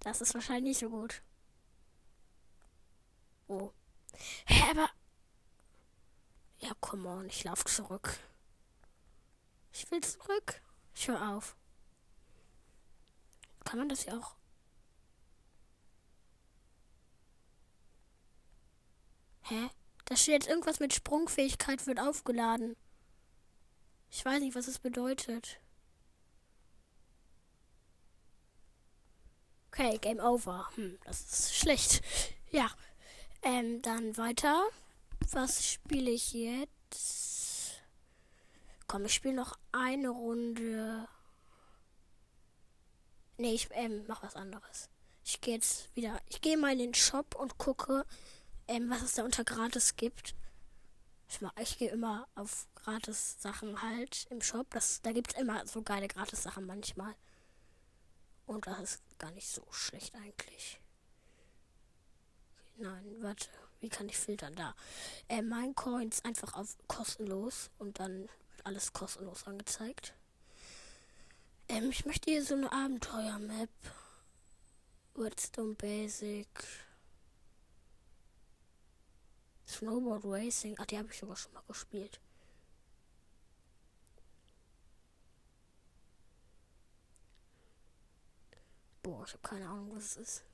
Das 0.00 0.20
ist 0.20 0.34
wahrscheinlich 0.34 0.64
nicht 0.64 0.80
so 0.80 0.90
gut. 0.90 1.22
Oh. 3.48 3.72
Hä, 4.44 4.70
aber. 4.70 4.90
Ja, 6.58 6.72
come 6.80 7.08
on, 7.08 7.26
ich 7.26 7.42
lauf 7.44 7.64
zurück. 7.64 8.18
Ich 9.72 9.90
will 9.90 10.02
zurück. 10.02 10.60
Ich 10.94 11.08
höre 11.08 11.30
auf. 11.30 11.56
Kann 13.64 13.78
man 13.78 13.88
das 13.88 14.04
ja 14.04 14.18
auch. 14.18 14.36
Hä? 19.44 19.70
Da 20.04 20.16
steht 20.16 20.34
jetzt 20.34 20.48
irgendwas 20.48 20.80
mit 20.80 20.92
Sprungfähigkeit 20.92 21.86
wird 21.86 21.98
aufgeladen. 21.98 22.76
Ich 24.10 24.24
weiß 24.24 24.40
nicht, 24.40 24.54
was 24.54 24.68
es 24.68 24.78
bedeutet. 24.78 25.58
Okay, 29.68 29.98
Game 29.98 30.20
Over. 30.20 30.70
Hm, 30.76 30.98
das 31.04 31.20
ist 31.20 31.54
schlecht. 31.54 32.02
Ja. 32.50 32.70
Ähm, 33.42 33.82
dann 33.82 34.16
weiter. 34.16 34.64
Was 35.32 35.66
spiele 35.66 36.10
ich 36.10 36.32
jetzt? 36.32 37.82
Komm, 38.86 39.04
ich 39.04 39.14
spiele 39.14 39.34
noch 39.34 39.58
eine 39.72 40.08
Runde. 40.08 41.06
Nee, 43.36 43.54
ich 43.54 43.68
ähm, 43.72 44.04
mach 44.08 44.22
was 44.22 44.36
anderes. 44.36 44.88
Ich 45.24 45.40
gehe 45.40 45.54
jetzt 45.54 45.94
wieder. 45.94 46.20
Ich 46.28 46.40
gehe 46.40 46.56
mal 46.56 46.72
in 46.72 46.78
den 46.78 46.94
Shop 46.94 47.34
und 47.34 47.58
gucke, 47.58 48.06
ähm, 48.68 48.88
was 48.88 49.02
es 49.02 49.14
da 49.14 49.24
unter 49.24 49.44
gratis 49.44 49.96
gibt. 49.96 50.34
Ich, 51.28 51.40
ich 51.60 51.78
gehe 51.78 51.90
immer 51.90 52.28
auf 52.34 52.68
gratis 52.74 53.36
Sachen 53.40 53.82
halt 53.82 54.26
im 54.30 54.40
Shop. 54.40 54.66
Das, 54.70 55.02
da 55.02 55.12
gibt 55.12 55.32
es 55.32 55.40
immer 55.40 55.66
so 55.66 55.82
geile 55.82 56.08
gratis 56.08 56.42
Sachen 56.42 56.66
manchmal. 56.66 57.14
Und 58.46 58.66
das 58.66 58.78
ist 58.78 59.18
gar 59.18 59.32
nicht 59.32 59.48
so 59.48 59.66
schlecht 59.70 60.14
eigentlich. 60.14 60.78
Nein, 62.76 63.16
warte. 63.20 63.48
Wie 63.80 63.88
kann 63.88 64.08
ich 64.08 64.16
filtern? 64.16 64.54
Da. 64.54 64.74
Äh, 65.28 65.42
mein 65.42 65.74
Coins 65.74 66.24
einfach 66.24 66.54
auf 66.54 66.76
kostenlos 66.88 67.70
und 67.78 68.00
dann 68.00 68.22
wird 68.22 68.64
alles 68.64 68.92
kostenlos 68.92 69.46
angezeigt. 69.46 70.14
Ähm, 71.68 71.90
ich 71.90 72.06
möchte 72.06 72.30
hier 72.30 72.44
so 72.44 72.54
eine 72.54 72.72
Abenteuer-Map. 72.72 73.70
Redstone 75.16 75.74
Basic. 75.74 76.48
Snowboard 79.66 80.24
Racing. 80.24 80.76
Ach, 80.78 80.86
die 80.86 80.98
habe 80.98 81.08
ich 81.10 81.18
sogar 81.18 81.36
schon 81.36 81.52
mal 81.52 81.62
gespielt. 81.68 82.20
Boah, 89.02 89.24
ich 89.24 89.32
habe 89.32 89.42
keine 89.42 89.68
Ahnung, 89.68 89.94
was 89.94 90.04
es 90.04 90.16
ist. 90.16 90.44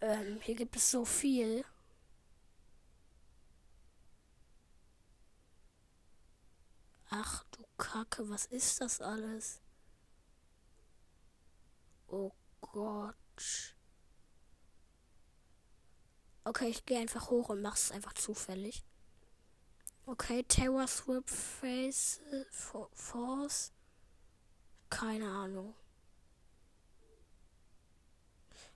Ähm, 0.00 0.40
hier 0.42 0.54
gibt 0.54 0.76
es 0.76 0.90
so 0.90 1.04
viel. 1.04 1.64
Ach 7.10 7.44
du 7.50 7.67
Kacke, 7.78 8.28
was 8.28 8.46
ist 8.46 8.80
das 8.80 9.00
alles? 9.00 9.62
Oh 12.08 12.32
Gott. 12.60 13.14
Okay, 16.44 16.68
ich 16.68 16.84
gehe 16.84 16.98
einfach 16.98 17.30
hoch 17.30 17.50
und 17.50 17.62
mach's 17.62 17.90
einfach 17.90 18.14
zufällig. 18.14 18.82
Okay, 20.06 20.42
Tower 20.42 20.86
Swip 20.86 21.28
Face 21.28 22.20
äh, 22.32 22.44
Force. 22.94 23.72
Keine 24.88 25.28
Ahnung. 25.28 25.74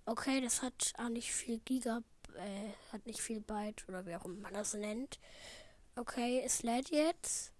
Okay, 0.04 0.40
das 0.40 0.62
hat 0.62 0.92
auch 0.98 1.08
nicht 1.08 1.32
viel 1.32 1.58
Giga, 1.60 2.02
äh, 2.36 2.72
hat 2.92 3.06
nicht 3.06 3.20
viel 3.20 3.40
Byte 3.40 3.88
oder 3.88 4.04
wie 4.04 4.14
auch 4.16 4.26
immer 4.26 4.40
man 4.40 4.54
das 4.54 4.74
nennt. 4.74 5.18
Okay, 5.96 6.42
es 6.44 6.62
lädt 6.62 6.90
jetzt. 6.90 7.52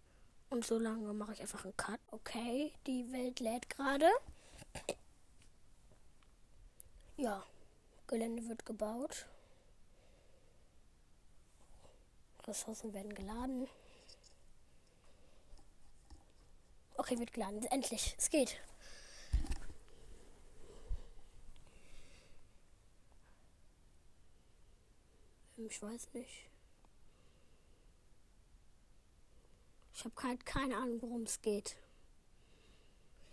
Und 0.52 0.66
so 0.66 0.78
lange 0.78 1.14
mache 1.14 1.32
ich 1.32 1.40
einfach 1.40 1.64
einen 1.64 1.75
Cut. 1.78 1.99
Okay, 2.11 2.75
die 2.87 3.11
Welt 3.11 3.40
lädt 3.40 3.71
gerade. 3.71 4.11
Ja, 7.16 7.42
Gelände 8.06 8.47
wird 8.47 8.66
gebaut. 8.66 9.25
Ressourcen 12.47 12.92
werden 12.92 13.14
geladen. 13.14 13.66
Okay, 16.99 17.18
wird 17.18 17.32
geladen. 17.32 17.64
Endlich, 17.71 18.14
es 18.18 18.28
geht. 18.28 18.61
Ich 25.56 25.80
weiß 25.80 26.12
nicht. 26.12 26.51
Ich 30.02 30.06
habe 30.06 30.28
halt 30.28 30.44
keine 30.44 30.76
Ahnung, 30.78 31.00
worum 31.00 31.23
es 31.23 31.40
geht. 31.42 31.76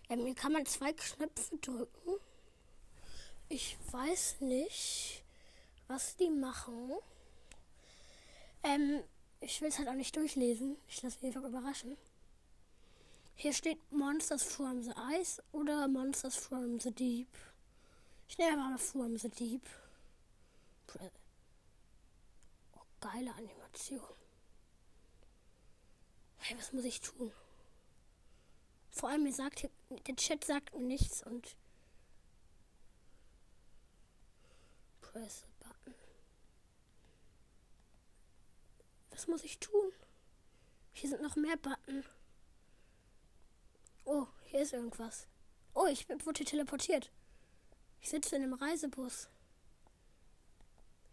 Ähm, 0.08 0.24
hier 0.24 0.36
kann 0.36 0.52
man 0.52 0.64
zwei 0.66 0.92
Knöpfe 0.92 1.58
drücken. 1.58 2.20
Ich 3.48 3.76
weiß 3.90 4.40
nicht, 4.42 5.24
was 5.88 6.14
die 6.14 6.30
machen. 6.30 6.92
Ähm, 8.62 9.02
ich 9.40 9.60
will 9.60 9.70
es 9.70 9.78
halt 9.78 9.88
auch 9.88 9.94
nicht 9.94 10.14
durchlesen. 10.14 10.76
Ich 10.86 11.02
lasse 11.02 11.18
mich 11.20 11.34
einfach 11.34 11.48
überraschen. 11.48 11.96
Hier 13.34 13.52
steht 13.52 13.80
Monsters 13.90 14.44
from 14.44 14.80
the 14.84 14.92
Ice 15.20 15.42
oder 15.50 15.88
Monsters 15.88 16.36
from 16.36 16.78
the 16.78 16.92
Deep. 16.92 17.36
Ich 18.28 18.38
nehme 18.38 18.64
aber 18.64 18.78
from 18.78 19.16
the 19.16 19.28
Deep. 19.28 19.68
Oh, 22.76 22.80
geile 23.00 23.34
Animation. 23.34 24.19
Hey, 26.40 26.56
was 26.58 26.72
muss 26.72 26.84
ich 26.84 27.00
tun? 27.00 27.32
Vor 28.90 29.08
allem, 29.08 29.22
mir 29.22 29.32
sagt 29.32 29.68
der 29.88 30.16
Chat 30.16 30.44
sagt 30.44 30.74
mir 30.74 30.86
nichts 30.86 31.22
und 31.22 31.56
Press-Button. 35.00 35.94
Was 39.10 39.26
muss 39.28 39.44
ich 39.44 39.58
tun? 39.58 39.92
Hier 40.92 41.10
sind 41.10 41.22
noch 41.22 41.36
mehr 41.36 41.56
Button. 41.56 42.04
Oh, 44.04 44.26
hier 44.44 44.62
ist 44.62 44.72
irgendwas. 44.72 45.26
Oh, 45.74 45.86
ich 45.86 46.08
wurde 46.08 46.44
teleportiert. 46.44 47.12
Ich 48.00 48.08
sitze 48.08 48.36
in 48.36 48.42
einem 48.42 48.54
Reisebus. 48.54 49.28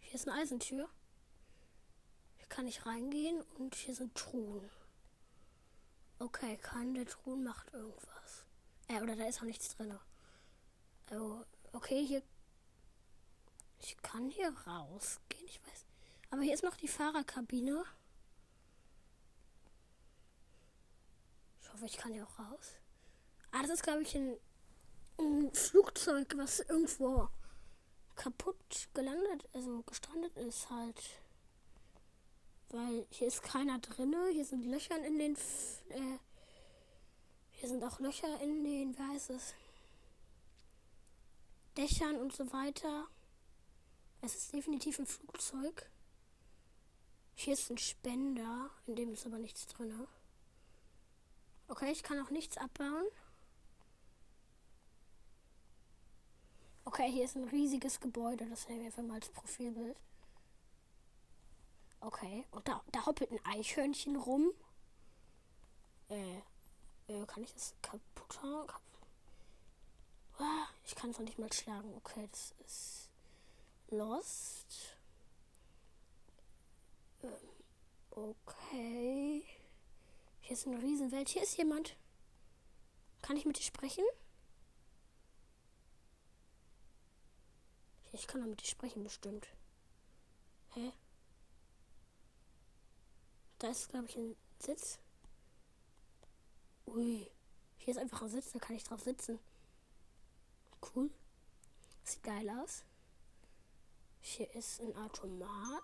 Hier 0.00 0.14
ist 0.14 0.26
eine 0.26 0.40
Eisentür. 0.40 0.88
Hier 2.38 2.46
kann 2.48 2.66
ich 2.66 2.86
reingehen 2.86 3.42
und 3.58 3.74
hier 3.74 3.94
sind 3.94 4.14
Truhen. 4.14 4.68
Okay, 6.20 6.56
keine 6.56 7.04
Truhen 7.04 7.44
macht 7.44 7.72
irgendwas. 7.72 8.44
Äh, 8.88 9.00
oder 9.00 9.14
da 9.14 9.26
ist 9.26 9.38
auch 9.38 9.46
nichts 9.46 9.76
drin. 9.76 9.96
Oh, 11.12 11.44
okay, 11.72 12.04
hier. 12.04 12.22
Ich 13.80 13.96
kann 14.02 14.28
hier 14.28 14.50
rausgehen, 14.66 15.46
ich 15.46 15.60
weiß. 15.64 15.86
Aber 16.30 16.42
hier 16.42 16.54
ist 16.54 16.64
noch 16.64 16.76
die 16.76 16.88
Fahrerkabine. 16.88 17.84
Ich 21.60 21.72
hoffe, 21.72 21.86
ich 21.86 21.96
kann 21.96 22.12
hier 22.12 22.26
auch 22.26 22.38
raus. 22.38 22.80
Ah, 23.52 23.62
das 23.62 23.70
ist, 23.70 23.82
glaube 23.82 24.02
ich, 24.02 24.14
ein, 24.16 24.36
ein 25.18 25.54
Flugzeug, 25.54 26.34
was 26.36 26.60
irgendwo 26.60 27.28
kaputt 28.16 28.88
gelandet, 28.92 29.48
also 29.52 29.82
gestrandet 29.82 30.36
ist 30.36 30.68
halt. 30.68 31.00
Weil 32.70 33.06
hier 33.10 33.28
ist 33.28 33.42
keiner 33.42 33.78
drinne, 33.78 34.28
hier 34.32 34.44
sind 34.44 34.64
Löcher 34.66 35.02
in 35.04 35.18
den, 35.18 35.32
F 35.34 35.82
äh, 35.88 36.18
hier 37.52 37.68
sind 37.68 37.82
auch 37.82 37.98
Löcher 37.98 38.40
in 38.40 38.62
den, 38.62 38.96
wie 38.96 39.02
heißt 39.02 39.30
es, 39.30 39.54
Dächern 41.76 42.16
und 42.16 42.34
so 42.34 42.52
weiter. 42.52 43.06
Es 44.20 44.34
ist 44.34 44.52
definitiv 44.52 44.98
ein 44.98 45.06
Flugzeug. 45.06 45.88
Hier 47.36 47.54
ist 47.54 47.70
ein 47.70 47.78
Spender, 47.78 48.68
in 48.86 48.96
dem 48.96 49.12
ist 49.12 49.24
aber 49.24 49.38
nichts 49.38 49.66
drin. 49.66 50.06
Okay, 51.68 51.92
ich 51.92 52.02
kann 52.02 52.20
auch 52.20 52.30
nichts 52.30 52.56
abbauen. 52.58 53.06
Okay, 56.84 57.10
hier 57.12 57.24
ist 57.24 57.36
ein 57.36 57.44
riesiges 57.44 58.00
Gebäude, 58.00 58.46
das 58.46 58.66
nehmen 58.66 58.80
wir 58.80 58.86
einfach 58.86 59.02
mal 59.02 59.14
als 59.14 59.28
Profilbild. 59.28 59.96
Okay, 62.00 62.44
und 62.52 62.66
da, 62.68 62.82
da 62.92 63.06
hoppelt 63.06 63.30
ein 63.32 63.44
Eichhörnchen 63.44 64.16
rum. 64.16 64.52
Äh, 66.08 66.38
äh 67.08 67.26
kann 67.26 67.42
ich 67.42 67.52
das 67.52 67.74
kaputt 67.82 68.42
hauen? 68.42 68.68
Ah, 70.38 70.66
ich 70.84 70.94
kann 70.94 71.10
es 71.10 71.18
noch 71.18 71.24
nicht 71.24 71.38
mal 71.38 71.52
schlagen. 71.52 71.92
Okay, 71.96 72.28
das 72.30 72.54
ist 72.64 73.10
Lost. 73.90 74.96
Ähm, 77.22 77.32
okay. 78.10 79.44
Hier 80.40 80.52
ist 80.52 80.66
eine 80.66 80.80
Riesenwelt. 80.80 81.28
Hier 81.28 81.42
ist 81.42 81.56
jemand. 81.56 81.96
Kann 83.22 83.36
ich 83.36 83.44
mit 83.44 83.58
dir 83.58 83.64
sprechen? 83.64 84.04
Ich 88.12 88.26
kann 88.26 88.40
doch 88.40 88.48
mit 88.48 88.62
dir 88.62 88.66
sprechen, 88.66 89.02
bestimmt. 89.04 89.48
Hä? 90.74 90.92
Da 93.58 93.68
ist, 93.68 93.88
glaube 93.88 94.06
ich, 94.06 94.16
ein 94.16 94.36
Sitz. 94.60 94.98
Ui. 96.86 97.28
Hier 97.78 97.94
ist 97.94 98.00
einfach 98.00 98.22
ein 98.22 98.28
Sitz, 98.28 98.52
da 98.52 98.58
kann 98.58 98.76
ich 98.76 98.84
drauf 98.84 99.00
sitzen. 99.00 99.38
Cool. 100.94 101.10
Sieht 102.04 102.22
geil 102.22 102.48
aus. 102.50 102.84
Hier 104.20 104.54
ist 104.54 104.80
ein 104.80 104.96
Automat. 104.96 105.82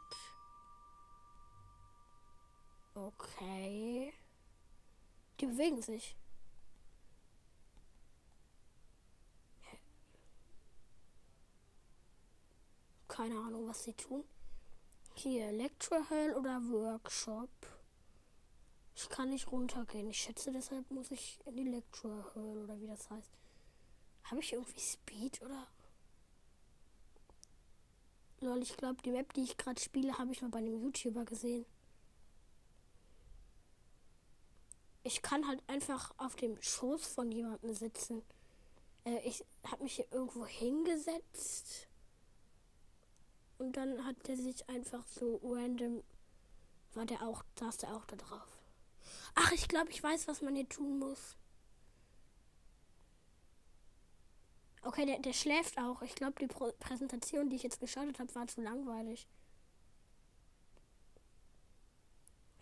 Okay. 2.94 4.14
Die 5.40 5.46
bewegen 5.46 5.82
sich. 5.82 6.16
Keine 13.08 13.38
Ahnung, 13.38 13.68
was 13.68 13.82
sie 13.84 13.92
tun. 13.92 14.24
Hier, 15.16 15.52
Lecture 15.52 16.02
oder 16.36 16.60
Workshop. 16.70 17.48
Ich 18.96 19.08
kann 19.08 19.30
nicht 19.30 19.50
runtergehen. 19.50 20.10
Ich 20.10 20.18
schätze, 20.18 20.52
deshalb 20.52 20.90
muss 20.90 21.10
ich 21.10 21.38
in 21.46 21.56
die 21.56 21.62
Lecture 21.62 22.32
oder 22.34 22.78
wie 22.80 22.86
das 22.86 23.08
heißt. 23.08 23.32
Habe 24.24 24.40
ich 24.40 24.52
irgendwie 24.52 24.80
Speed 24.80 25.40
oder? 25.42 25.68
Lol, 28.40 28.60
ich 28.62 28.76
glaube, 28.76 29.00
die 29.02 29.12
Map, 29.12 29.32
die 29.32 29.44
ich 29.44 29.56
gerade 29.56 29.80
spiele, 29.80 30.18
habe 30.18 30.32
ich 30.32 30.42
mal 30.42 30.50
bei 30.50 30.58
einem 30.58 30.82
YouTuber 30.82 31.24
gesehen. 31.24 31.64
Ich 35.04 35.22
kann 35.22 35.46
halt 35.46 35.62
einfach 35.68 36.12
auf 36.18 36.34
dem 36.36 36.60
Schoß 36.60 37.06
von 37.06 37.30
jemandem 37.30 37.72
sitzen. 37.72 38.22
Äh, 39.04 39.20
ich 39.20 39.44
habe 39.64 39.84
mich 39.84 39.96
hier 39.96 40.10
irgendwo 40.10 40.44
hingesetzt. 40.44 41.88
Und 43.58 43.76
dann 43.76 44.04
hat 44.04 44.26
der 44.26 44.36
sich 44.36 44.68
einfach 44.68 45.06
so 45.06 45.40
random, 45.44 46.02
war 46.94 47.06
der 47.06 47.22
auch, 47.22 47.44
saß 47.58 47.78
der 47.78 47.94
auch 47.94 48.04
da 48.06 48.16
drauf. 48.16 48.58
Ach, 49.34 49.52
ich 49.52 49.68
glaube, 49.68 49.90
ich 49.90 50.02
weiß, 50.02 50.28
was 50.28 50.42
man 50.42 50.56
hier 50.56 50.68
tun 50.68 50.98
muss. 50.98 51.36
Okay, 54.82 55.06
der, 55.06 55.18
der 55.18 55.32
schläft 55.32 55.78
auch. 55.78 56.02
Ich 56.02 56.14
glaube, 56.14 56.34
die 56.40 56.46
Pro 56.46 56.70
Präsentation, 56.78 57.48
die 57.48 57.56
ich 57.56 57.62
jetzt 57.62 57.80
gestartet 57.80 58.18
habe, 58.18 58.34
war 58.34 58.46
zu 58.46 58.60
langweilig. 58.60 59.26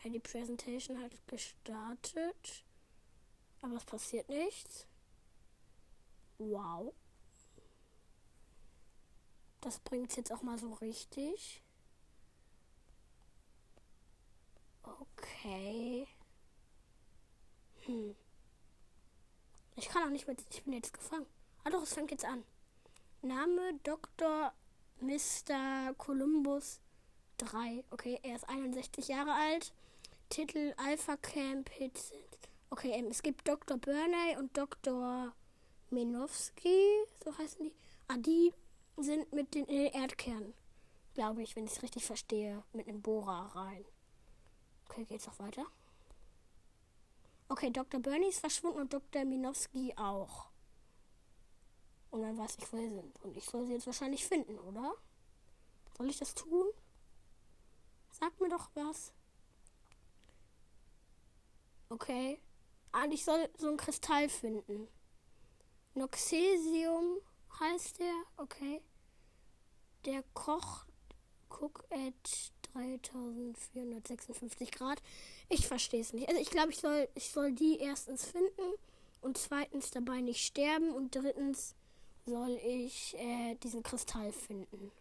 Ja, 0.03 0.11
die 0.11 0.21
Präsentation 0.21 1.03
hat 1.03 1.13
gestartet. 1.27 2.65
Aber 3.61 3.77
es 3.77 3.85
passiert 3.85 4.29
nichts. 4.29 4.87
Wow. 6.39 6.95
Das 9.63 9.79
bringt 9.79 10.11
es 10.11 10.17
jetzt 10.17 10.33
auch 10.33 10.43
mal 10.43 10.59
so 10.59 10.73
richtig. 10.75 11.63
Okay. 14.83 16.07
Hm. 17.87 18.17
Ich 19.77 19.89
kann 19.89 20.03
auch 20.03 20.11
nicht 20.11 20.27
mehr. 20.27 20.37
Ich 20.51 20.65
bin 20.65 20.75
jetzt 20.75 20.93
gefangen. 20.93 21.27
Ah 21.65 21.71
doch, 21.71 21.83
es 21.83 21.95
fängt 21.95 22.11
jetzt 22.11 22.25
an. 22.25 22.43
Name 23.23 23.79
Dr. 23.85 24.53
Mr. 25.01 25.95
Columbus 25.97 26.81
3. 27.39 27.85
Okay, 27.91 28.19
er 28.25 28.35
ist 28.37 28.49
61 28.49 29.07
Jahre 29.09 29.33
alt. 29.33 29.73
Titel 30.29 30.75
Alpha 30.77 31.17
Camp 31.17 31.71
Hits. 31.71 32.13
Okay, 32.71 32.91
ähm, 32.91 33.07
es 33.07 33.23
gibt 33.23 33.47
Dr. 33.47 33.77
Burney 33.77 34.37
und 34.39 34.57
Dr. 34.57 35.33
Menowski, 35.91 37.05
so 37.25 37.37
heißen 37.39 37.65
die. 37.65 37.73
Ah, 38.09 38.17
die 38.17 38.53
sind 38.97 39.33
mit 39.33 39.55
den 39.55 39.67
Erdkernen, 39.67 40.55
glaube 41.15 41.43
ich, 41.43 41.57
wenn 41.57 41.67
ich 41.67 41.73
es 41.73 41.83
richtig 41.83 42.05
verstehe, 42.05 42.63
mit 42.73 42.89
einem 42.89 43.03
Bohrer 43.03 43.55
rein. 43.57 43.85
Okay, 44.89 45.05
geht's 45.05 45.27
noch 45.27 45.39
weiter? 45.39 45.67
Okay, 47.49 47.71
Dr. 47.71 48.01
Burney 48.01 48.29
ist 48.29 48.41
verschwunden 48.41 48.81
und 48.81 48.93
Dr. 48.93 49.25
Minowski 49.25 49.95
auch. 49.97 50.51
Und 52.11 52.23
dann 52.23 52.37
weiß 52.37 52.57
ich, 52.59 52.73
wo 52.73 52.77
sie 52.77 52.89
sind. 52.89 53.21
Und 53.23 53.37
ich 53.37 53.45
soll 53.45 53.67
sie 53.67 53.73
jetzt 53.73 53.87
wahrscheinlich 53.87 54.27
finden, 54.27 54.59
oder? 54.59 54.95
Soll 55.97 56.11
ich 56.11 56.19
das 56.19 56.35
tun? 56.35 56.67
Sag 58.11 58.39
mir 58.41 58.49
doch 58.49 58.71
was. 58.75 59.13
Okay. 61.89 62.41
Ah, 62.93 63.07
ich 63.11 63.25
soll 63.25 63.49
so 63.57 63.69
ein 63.69 63.77
Kristall 63.77 64.29
finden. 64.29 64.89
Noxesium 65.95 67.19
heißt 67.61 67.99
der. 67.99 68.15
Okay. 68.37 68.81
Der 70.05 70.23
Koch 70.35 70.85
Cook 71.49 71.85
at 71.91 72.53
3456 72.73 74.73
Grad. 74.73 75.03
Ich 75.49 75.67
verstehe 75.67 76.01
es 76.01 76.13
nicht. 76.13 76.29
Also 76.29 76.41
ich 76.41 76.51
glaube, 76.51 76.71
ich 76.71 76.79
soll, 76.79 77.09
ich 77.15 77.31
soll 77.31 77.53
die 77.53 77.79
erstens 77.79 78.25
finden 78.25 78.75
und 79.21 79.39
zweitens 79.39 79.91
dabei 79.91 80.21
nicht 80.21 80.45
sterben 80.45 80.93
und 80.93 81.15
drittens 81.15 81.75
soll 82.25 82.59
ich 82.65 83.17
äh, 83.19 83.55
diesen 83.57 83.83
Kristall 83.83 84.33
finden. 84.33 84.93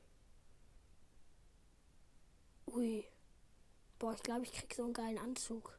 Ui. 2.68 3.06
Boah, 4.00 4.14
ich 4.14 4.24
glaube, 4.24 4.44
ich 4.44 4.52
krieg 4.52 4.74
so 4.74 4.84
einen 4.84 4.94
geilen 4.94 5.20
Anzug. 5.20 5.78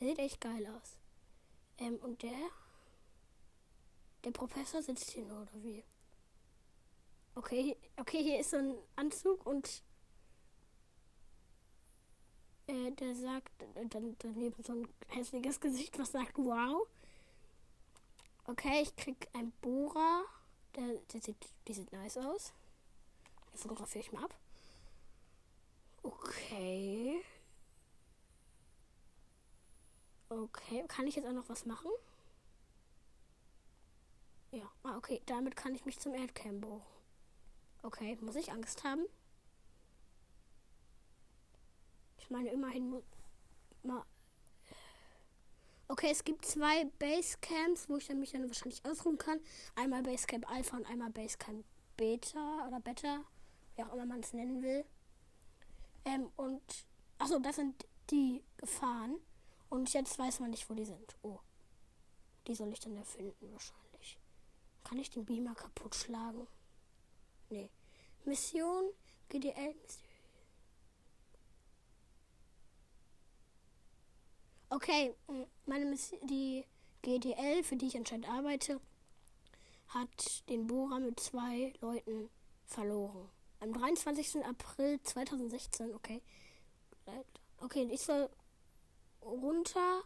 Der 0.00 0.08
sieht 0.08 0.18
echt 0.18 0.40
geil 0.40 0.66
aus. 0.66 0.98
Ähm, 1.78 1.96
und 1.96 2.22
der? 2.22 2.50
Der 4.24 4.30
Professor 4.30 4.82
sitzt 4.82 5.10
hier 5.10 5.24
nur, 5.24 5.42
oder 5.42 5.62
wie? 5.62 5.84
Okay, 7.34 7.76
okay, 7.96 8.22
hier 8.22 8.40
ist 8.40 8.50
so 8.50 8.56
ein 8.56 8.74
Anzug 8.96 9.44
und 9.44 9.82
äh, 12.66 12.90
der 12.92 13.14
sagt, 13.14 13.50
dann 13.74 14.16
daneben 14.18 14.62
so 14.62 14.72
ein 14.72 14.88
hässliches 15.08 15.60
Gesicht, 15.60 15.98
was 15.98 16.12
sagt 16.12 16.38
wow. 16.38 16.86
Okay, 18.46 18.82
ich 18.82 18.94
krieg 18.96 19.28
einen 19.32 19.52
Bohrer. 19.60 20.24
Der, 20.76 20.98
der 21.12 21.20
sieht, 21.20 21.36
die 21.66 21.74
sieht 21.74 21.92
nice 21.92 22.18
aus. 22.18 22.52
Die 23.52 23.58
fotografiere 23.58 24.04
ich 24.04 24.12
mal 24.12 24.24
ab. 24.24 24.34
Okay. 26.02 27.22
Okay, 30.28 30.84
kann 30.88 31.06
ich 31.06 31.16
jetzt 31.16 31.26
auch 31.26 31.32
noch 31.32 31.48
was 31.48 31.64
machen? 31.64 31.90
Ja, 34.54 34.70
ah, 34.84 34.96
okay, 34.96 35.20
damit 35.26 35.56
kann 35.56 35.74
ich 35.74 35.84
mich 35.84 35.98
zum 35.98 36.14
Erdkern 36.14 36.60
bohren. 36.60 36.80
Okay, 37.82 38.16
muss 38.20 38.36
ich 38.36 38.52
Angst 38.52 38.84
haben? 38.84 39.04
Ich 42.18 42.30
meine, 42.30 42.50
immerhin 42.50 43.02
mal. 43.82 44.04
Okay, 45.88 46.08
es 46.10 46.22
gibt 46.22 46.46
zwei 46.46 46.84
Basecamps, 47.00 47.88
wo 47.88 47.96
ich 47.96 48.06
dann 48.06 48.20
mich 48.20 48.30
dann 48.30 48.46
wahrscheinlich 48.46 48.84
ausruhen 48.86 49.18
kann. 49.18 49.40
Einmal 49.74 50.04
Basecamp 50.04 50.48
Alpha 50.48 50.76
und 50.76 50.86
einmal 50.86 51.10
Basecamp 51.10 51.64
Beta 51.96 52.68
oder 52.68 52.78
Beta, 52.78 53.24
wie 53.74 53.82
auch 53.82 53.92
immer 53.92 54.06
man 54.06 54.20
es 54.20 54.32
nennen 54.32 54.62
will. 54.62 54.84
Ähm, 56.04 56.30
und 56.36 56.62
achso, 57.18 57.40
das 57.40 57.56
sind 57.56 57.86
die 58.10 58.44
Gefahren. 58.56 59.16
Und 59.68 59.92
jetzt 59.92 60.16
weiß 60.16 60.38
man 60.38 60.50
nicht, 60.50 60.70
wo 60.70 60.74
die 60.74 60.84
sind. 60.84 61.16
Oh. 61.22 61.40
Die 62.46 62.54
soll 62.54 62.72
ich 62.72 62.78
dann 62.78 62.96
erfinden 62.96 63.50
wahrscheinlich. 63.50 63.83
Kann 64.84 64.98
ich 64.98 65.10
den 65.10 65.24
Beamer 65.24 65.54
kaputt 65.54 65.94
schlagen? 65.94 66.46
Nee. 67.50 67.68
Mission 68.24 68.90
GDL. 69.28 69.74
Okay, 74.70 75.14
meine 75.66 75.84
Mission, 75.84 76.20
die 76.26 76.64
GDL, 77.02 77.62
für 77.62 77.76
die 77.76 77.86
ich 77.86 77.96
anscheinend 77.96 78.28
arbeite, 78.28 78.80
hat 79.88 80.48
den 80.48 80.66
Bohrer 80.66 81.00
mit 81.00 81.20
zwei 81.20 81.72
Leuten 81.80 82.28
verloren. 82.66 83.28
Am 83.60 83.72
23. 83.72 84.44
April 84.44 85.00
2016, 85.02 85.94
okay. 85.94 86.22
Okay, 87.58 87.88
ich 87.90 88.00
soll 88.00 88.28
runter 89.22 90.02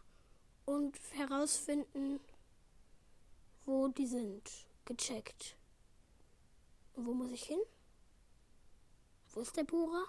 und 0.67 0.99
herausfinden, 1.15 2.21
wo 3.65 3.89
die 3.89 4.07
sind. 4.07 4.68
Gecheckt. 4.89 5.55
Und 6.95 7.05
wo 7.05 7.13
muss 7.13 7.31
ich 7.31 7.43
hin? 7.43 7.61
Wo 9.35 9.41
ist 9.41 9.55
der 9.55 9.65
Bohrer? 9.65 10.07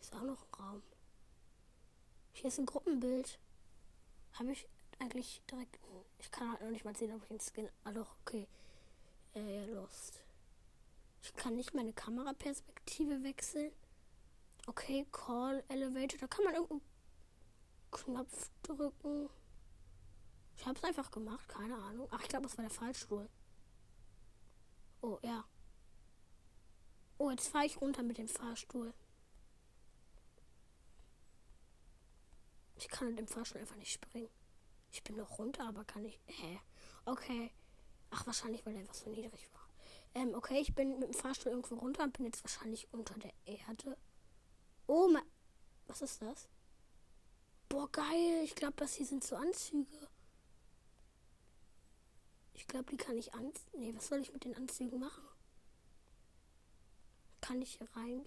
Ist 0.00 0.12
auch 0.12 0.22
noch 0.22 0.42
ein 0.42 0.54
Raum. 0.60 0.82
Hier 2.32 2.48
ist 2.48 2.58
ein 2.58 2.66
Gruppenbild. 2.66 3.38
Habe 4.32 4.50
ich 4.50 4.66
eigentlich 4.98 5.40
direkt. 5.48 5.78
Ich 6.18 6.32
kann 6.32 6.50
halt 6.50 6.62
noch 6.62 6.70
nicht 6.70 6.84
mal 6.84 6.96
sehen, 6.96 7.14
ob 7.14 7.22
ich 7.22 7.30
einen 7.30 7.38
Skin. 7.38 7.68
Ah 7.84 7.92
doch, 7.92 8.16
okay. 8.22 8.48
Äh, 9.36 9.60
ja, 9.60 9.64
Lost. 9.66 10.24
Ich 11.22 11.32
kann 11.36 11.54
nicht 11.54 11.74
meine 11.74 11.92
Kameraperspektive 11.92 13.22
wechseln. 13.22 13.70
Okay, 14.66 15.06
Call 15.12 15.62
Elevator. 15.68 16.18
Da 16.18 16.26
kann 16.26 16.44
man 16.44 16.54
irgendeinen 16.54 16.82
Knopf 17.92 18.50
drücken. 18.64 19.30
Ich 20.62 20.68
habe 20.68 20.78
es 20.78 20.84
einfach 20.84 21.10
gemacht, 21.10 21.48
keine 21.48 21.74
Ahnung. 21.74 22.06
Ach, 22.12 22.22
ich 22.22 22.28
glaube, 22.28 22.44
das 22.46 22.56
war 22.56 22.62
der 22.62 22.70
Fallstuhl. 22.70 23.28
Oh, 25.00 25.18
ja. 25.24 25.44
Oh, 27.18 27.30
jetzt 27.32 27.48
fahre 27.48 27.66
ich 27.66 27.80
runter 27.80 28.04
mit 28.04 28.16
dem 28.16 28.28
Fahrstuhl. 28.28 28.94
Ich 32.76 32.86
kann 32.86 33.08
mit 33.08 33.18
dem 33.18 33.26
Fahrstuhl 33.26 33.60
einfach 33.60 33.74
nicht 33.74 33.90
springen. 33.90 34.28
Ich 34.92 35.02
bin 35.02 35.16
noch 35.16 35.36
runter, 35.36 35.66
aber 35.66 35.84
kann 35.84 36.04
ich. 36.04 36.20
Hä? 36.26 36.60
Okay. 37.06 37.50
Ach, 38.10 38.24
wahrscheinlich, 38.28 38.64
weil 38.64 38.74
er 38.74 38.82
einfach 38.82 38.94
so 38.94 39.10
niedrig 39.10 39.52
war. 39.52 39.68
Ähm, 40.14 40.32
okay, 40.32 40.60
ich 40.60 40.76
bin 40.76 41.00
mit 41.00 41.08
dem 41.08 41.20
Fahrstuhl 41.20 41.50
irgendwo 41.50 41.74
runter 41.74 42.04
und 42.04 42.12
bin 42.12 42.26
jetzt 42.26 42.44
wahrscheinlich 42.44 42.86
unter 42.92 43.18
der 43.18 43.32
Erde. 43.46 43.98
Oh 44.86 45.08
mein. 45.08 45.24
Was 45.88 46.02
ist 46.02 46.22
das? 46.22 46.48
Boah, 47.68 47.90
geil. 47.90 48.42
Ich 48.44 48.54
glaube, 48.54 48.74
das 48.76 48.94
hier 48.94 49.06
sind 49.06 49.24
so 49.24 49.34
Anzüge. 49.34 50.11
Ich 52.62 52.68
glaube, 52.68 52.90
die 52.92 52.96
kann 52.96 53.18
ich 53.18 53.34
an. 53.34 53.52
Nee, 53.76 53.92
was 53.96 54.06
soll 54.06 54.20
ich 54.20 54.32
mit 54.32 54.44
den 54.44 54.54
Anzügen 54.56 55.00
machen? 55.00 55.24
Kann 57.40 57.60
ich 57.60 57.72
hier 57.76 57.88
reingehen? 57.96 58.24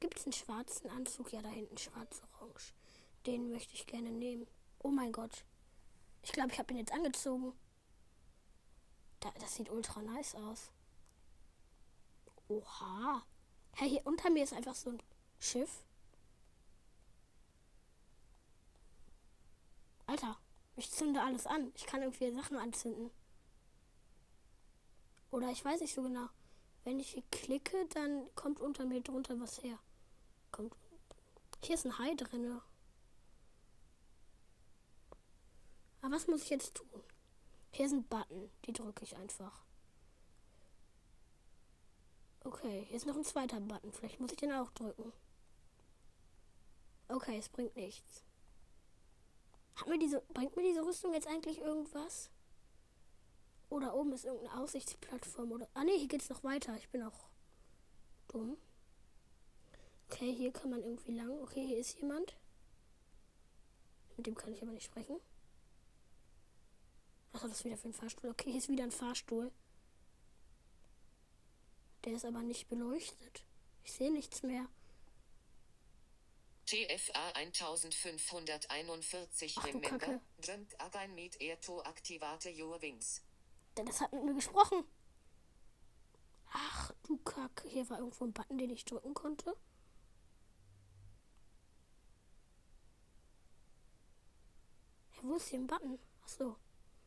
Gibt 0.00 0.18
es 0.18 0.24
einen 0.24 0.32
schwarzen 0.32 0.90
Anzug? 0.90 1.32
Ja, 1.32 1.40
da 1.42 1.48
hinten 1.48 1.78
schwarz-orange. 1.78 2.74
Den 3.24 3.52
möchte 3.52 3.72
ich 3.74 3.86
gerne 3.86 4.10
nehmen. 4.10 4.48
Oh 4.80 4.88
mein 4.88 5.12
Gott. 5.12 5.44
Ich 6.22 6.32
glaube, 6.32 6.50
ich 6.52 6.58
habe 6.58 6.72
ihn 6.72 6.78
jetzt 6.78 6.92
angezogen. 6.92 7.52
Da, 9.20 9.30
das 9.38 9.54
sieht 9.54 9.70
ultra 9.70 10.02
nice 10.02 10.34
aus. 10.34 10.72
Oha. 12.48 13.24
Hey, 13.76 13.90
hier 13.90 14.06
unter 14.06 14.28
mir 14.28 14.42
ist 14.42 14.54
einfach 14.54 14.74
so 14.74 14.90
ein 14.90 15.02
Schiff. 15.38 15.84
Alter, 20.06 20.36
ich 20.74 20.90
zünde 20.90 21.22
alles 21.22 21.46
an. 21.46 21.70
Ich 21.76 21.86
kann 21.86 22.02
irgendwie 22.02 22.32
Sachen 22.32 22.58
anzünden. 22.58 23.12
Oder 25.36 25.50
ich 25.50 25.62
weiß 25.62 25.82
nicht 25.82 25.92
so 25.92 26.02
genau. 26.02 26.30
Wenn 26.84 26.98
ich 26.98 27.10
hier 27.10 27.22
klicke, 27.30 27.86
dann 27.92 28.34
kommt 28.36 28.58
unter 28.58 28.86
mir 28.86 29.02
drunter 29.02 29.38
was 29.38 29.62
her. 29.62 29.78
Kommt. 30.50 30.74
Hier 31.62 31.74
ist 31.74 31.84
ein 31.84 31.98
Hai 31.98 32.14
drin. 32.14 32.58
Aber 36.00 36.14
was 36.14 36.26
muss 36.26 36.44
ich 36.44 36.48
jetzt 36.48 36.76
tun? 36.76 37.02
Hier 37.70 37.86
sind 37.86 38.08
Button. 38.08 38.50
Die 38.64 38.72
drücke 38.72 39.04
ich 39.04 39.14
einfach. 39.14 39.60
Okay, 42.42 42.86
hier 42.88 42.96
ist 42.96 43.04
noch 43.04 43.16
ein 43.16 43.24
zweiter 43.24 43.60
Button. 43.60 43.92
Vielleicht 43.92 44.18
muss 44.20 44.30
ich 44.32 44.38
den 44.38 44.52
auch 44.52 44.70
drücken. 44.70 45.12
Okay, 47.08 47.36
es 47.36 47.50
bringt 47.50 47.76
nichts. 47.76 48.24
Mir 49.86 49.98
diese, 49.98 50.22
bringt 50.32 50.56
mir 50.56 50.62
diese 50.62 50.82
Rüstung 50.82 51.12
jetzt 51.12 51.26
eigentlich 51.26 51.58
irgendwas? 51.58 52.30
Oder 53.68 53.94
oben 53.94 54.12
ist 54.12 54.24
irgendeine 54.24 54.60
Aussichtsplattform 54.60 55.52
oder. 55.52 55.68
Ah 55.74 55.84
ne, 55.84 55.92
hier 55.92 56.08
geht's 56.08 56.28
noch 56.28 56.44
weiter. 56.44 56.76
Ich 56.76 56.88
bin 56.88 57.02
auch 57.02 57.28
dumm. 58.28 58.56
Okay, 60.08 60.32
hier 60.32 60.52
kann 60.52 60.70
man 60.70 60.82
irgendwie 60.82 61.12
lang. 61.12 61.30
Okay, 61.42 61.66
hier 61.66 61.78
ist 61.78 61.98
jemand. 61.98 62.36
Mit 64.16 64.26
dem 64.26 64.34
kann 64.34 64.52
ich 64.52 64.62
aber 64.62 64.72
nicht 64.72 64.84
sprechen. 64.84 65.20
Was 67.32 67.42
war 67.42 67.48
das 67.50 67.64
wieder 67.64 67.76
für 67.76 67.88
ein 67.88 67.92
Fahrstuhl? 67.92 68.30
Okay, 68.30 68.50
hier 68.50 68.58
ist 68.58 68.68
wieder 68.68 68.84
ein 68.84 68.92
Fahrstuhl. 68.92 69.52
Der 72.04 72.14
ist 72.14 72.24
aber 72.24 72.42
nicht 72.42 72.68
beleuchtet. 72.68 73.44
Ich 73.82 73.92
sehe 73.92 74.12
nichts 74.12 74.42
mehr. 74.42 74.66
TFA 76.66 77.32
1541 77.34 79.54
Ach, 79.58 79.66
Remember. 79.66 80.20
Jump 80.42 80.74
again 80.78 81.14
mit 81.14 81.40
air 81.40 81.60
to 81.60 81.82
activate 81.82 82.48
your 82.56 82.80
wings. 82.80 83.22
Denn 83.76 83.86
das 83.86 84.00
hat 84.00 84.12
mit 84.12 84.24
mir 84.24 84.34
gesprochen. 84.34 84.84
Ach 86.52 86.92
du 87.02 87.18
Kacke. 87.18 87.68
Hier 87.68 87.88
war 87.90 87.98
irgendwo 87.98 88.24
ein 88.24 88.32
Button, 88.32 88.58
den 88.58 88.70
ich 88.70 88.84
drücken 88.84 89.14
konnte. 89.14 89.54
Ja, 95.14 95.22
wo 95.22 95.34
ist 95.36 95.48
hier 95.48 95.58
ein 95.58 95.66
Button? 95.66 95.98
Achso. 96.22 96.56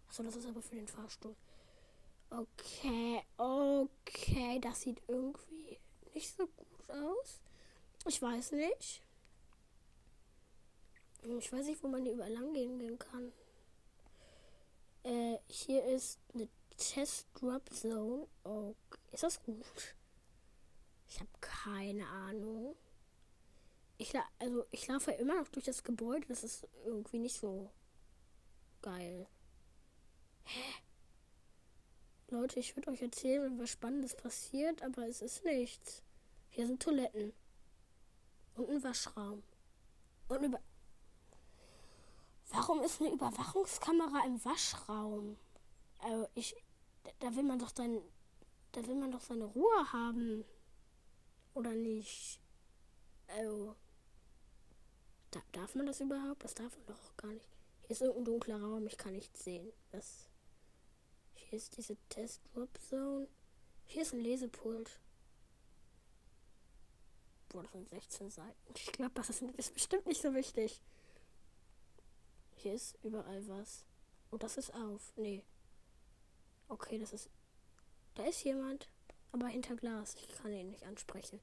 Achso, 0.08 0.24
das 0.24 0.36
ist 0.36 0.46
aber 0.46 0.62
für 0.62 0.76
den 0.76 0.88
Fahrstuhl. 0.88 1.36
Okay, 2.30 3.24
okay. 3.38 4.60
Das 4.60 4.82
sieht 4.82 5.02
irgendwie 5.08 5.80
nicht 6.14 6.36
so 6.36 6.46
gut 6.48 6.90
aus. 6.92 7.42
Ich 8.06 8.22
weiß 8.22 8.52
nicht. 8.52 9.04
Ich 11.24 11.52
weiß 11.52 11.66
nicht, 11.66 11.84
wo 11.84 11.88
man 11.88 12.04
hier 12.04 12.14
überall 12.14 12.32
lang 12.32 12.54
gehen 12.54 12.78
gehen 12.78 13.00
kann. 13.00 13.34
Äh, 15.04 15.38
hier 15.48 15.84
ist 15.86 16.20
eine 16.34 16.48
Test 16.80 17.28
Drop 17.36 17.70
Zone. 17.74 18.28
Okay. 18.44 19.00
Ist 19.12 19.24
das 19.24 19.42
gut? 19.44 19.96
Ich 21.08 21.20
habe 21.20 21.30
keine 21.42 22.08
Ahnung. 22.08 22.76
Ich 23.98 24.14
also 24.40 24.66
ich 24.72 24.88
laufe 24.88 25.12
immer 25.12 25.36
noch 25.36 25.48
durch 25.50 25.66
das 25.66 25.84
Gebäude. 25.84 26.26
Das 26.28 26.44
ist 26.44 26.68
irgendwie 26.86 27.20
nicht 27.20 27.38
so 27.38 27.70
geil. 28.82 29.28
Hä? 30.46 30.64
Leute, 32.30 32.60
ich 32.60 32.76
würde 32.76 32.92
euch 32.92 33.02
erzählen, 33.02 33.44
wenn 33.44 33.60
was 33.60 33.72
Spannendes 33.72 34.16
passiert, 34.16 34.82
aber 34.84 35.08
es 35.08 35.22
ist 35.22 35.44
nichts. 35.44 36.04
Hier 36.50 36.68
sind 36.68 36.82
Toiletten. 36.82 37.34
Und 38.56 38.70
ein 38.70 38.84
Waschraum. 38.84 39.44
Und 40.28 40.44
über. 40.44 40.60
Warum 42.52 42.82
ist 42.84 43.02
eine 43.02 43.12
Überwachungskamera 43.12 44.26
im 44.26 44.44
Waschraum? 44.46 45.38
Also 46.00 46.28
ich. 46.36 46.56
Da 47.20 47.36
will 47.36 47.44
man 47.44 47.60
doch 47.60 47.72
dann. 47.72 48.02
Da 48.72 48.86
will 48.86 48.96
man 48.96 49.12
doch 49.12 49.22
seine 49.22 49.46
Ruhe 49.46 49.92
haben. 49.92 50.46
Oder 51.54 51.72
nicht? 51.72 52.40
Also. 53.28 53.76
Da, 55.32 55.42
darf 55.52 55.76
man 55.76 55.86
das 55.86 56.02
überhaupt? 56.02 56.44
Das 56.44 56.56
darf 56.56 56.76
man 56.78 56.86
doch 56.88 57.18
gar 57.18 57.32
nicht. 57.32 57.46
Hier 57.82 57.92
ist 57.92 58.02
irgendein 58.02 58.26
dunkler 58.26 58.62
Raum, 58.62 58.86
ich 58.88 58.98
kann 58.98 59.14
nichts 59.14 59.44
sehen. 59.44 59.72
Das. 59.92 60.30
Hier 61.34 61.58
ist 61.58 61.78
diese 61.78 61.98
Test 62.10 62.42
Drop 62.54 62.70
Zone. 62.80 63.28
Hier 63.86 64.04
ist 64.04 64.14
ein 64.14 64.22
Lesepult. 64.22 65.00
Boah, 67.50 67.64
das 67.64 67.72
sind 67.72 67.90
16 67.90 68.30
Seiten. 68.30 68.74
Ich 68.76 68.92
glaube, 68.92 69.14
das 69.16 69.30
ist, 69.30 69.42
ist 69.42 69.74
bestimmt 69.74 70.06
nicht 70.06 70.22
so 70.22 70.36
wichtig. 70.36 70.82
Hier 72.56 72.74
ist 72.74 72.98
überall 73.04 73.48
was. 73.48 73.86
Oh, 74.32 74.38
das 74.38 74.58
ist 74.58 74.74
auf. 74.76 75.14
Nee. 75.16 75.44
Okay, 76.70 76.98
das 76.98 77.14
ist. 77.14 77.30
Da 78.16 78.24
ist 78.26 78.44
jemand, 78.44 78.90
aber 79.32 79.48
hinter 79.48 79.76
Glas. 79.76 80.16
Ich 80.16 80.28
kann 80.38 80.54
ihn 80.54 80.70
nicht 80.70 80.84
ansprechen. 80.84 81.40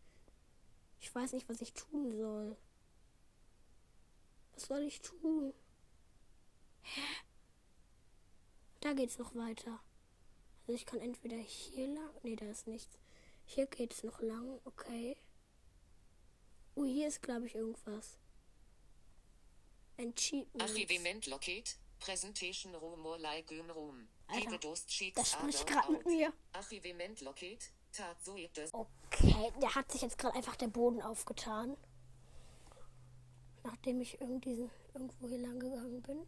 Ich 1.01 1.15
weiß 1.15 1.33
nicht, 1.33 1.49
was 1.49 1.61
ich 1.61 1.75
tun 1.75 2.17
soll. 2.17 2.57
Was 4.55 4.65
soll 4.65 4.83
ich 4.83 5.01
tun? 5.01 5.53
Hä? 6.83 7.03
Da 8.81 8.93
geht's 8.95 9.19
noch 9.19 9.35
weiter. 9.35 9.81
Also 10.63 10.73
ich 10.73 10.87
kann 10.87 11.01
entweder 11.01 11.37
hier 11.37 11.89
lang. 11.89 12.11
Nee, 12.23 12.37
da 12.37 12.47
ist 12.47 12.67
nichts. 12.67 12.99
Hier 13.45 13.67
geht's 13.67 14.03
noch 14.03 14.21
lang. 14.21 14.61
Okay. 14.65 15.17
Oh, 16.75 16.85
hier 16.85 17.09
ist, 17.09 17.23
glaube 17.23 17.47
ich, 17.47 17.55
irgendwas. 17.55 18.19
Achievement. 19.99 20.63
Archivement 20.63 21.27
Locate. 21.27 21.77
Presentation 21.99 22.75
Room 22.75 23.05
or 23.07 23.19
like 23.19 23.51
in 23.51 23.71
Room. 23.71 24.09
Alter, 24.29 24.59
Das 25.15 25.33
spricht 25.33 25.67
gerade 25.67 25.93
mit 25.93 26.07
mir. 26.07 26.33
Okay, 28.73 29.53
der 29.63 29.75
hat 29.75 29.91
sich 29.91 30.03
jetzt 30.03 30.19
gerade 30.19 30.37
einfach 30.37 30.57
der 30.57 30.69
Boden 30.69 31.01
aufgetan. 31.01 31.77
Nachdem 33.63 34.01
ich 34.01 34.21
irgendwie 34.21 34.71
irgendwo 34.95 35.29
hier 35.29 35.39
lang 35.39 35.59
gegangen 35.59 36.03
bin. 36.03 36.27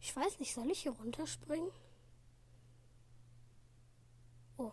Ich 0.00 0.14
weiß 0.14 0.38
nicht, 0.38 0.52
soll 0.52 0.70
ich 0.70 0.82
hier 0.82 0.92
runterspringen? 0.92 1.70
Oh. 4.58 4.72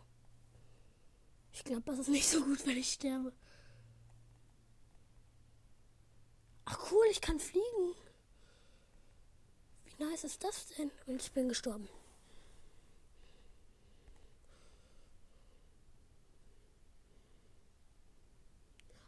Ich 1.53 1.63
glaube, 1.63 1.83
das 1.83 1.99
ist 1.99 2.09
nicht 2.09 2.27
so 2.27 2.43
gut, 2.43 2.65
wenn 2.65 2.77
ich 2.77 2.91
sterbe. 2.91 3.33
Ach 6.65 6.91
cool, 6.91 7.05
ich 7.09 7.21
kann 7.21 7.39
fliegen. 7.39 7.95
Wie 9.97 10.03
nice 10.03 10.23
ist 10.23 10.43
das 10.43 10.67
denn? 10.77 10.91
Und 11.07 11.21
ich 11.21 11.31
bin 11.31 11.49
gestorben. 11.49 11.87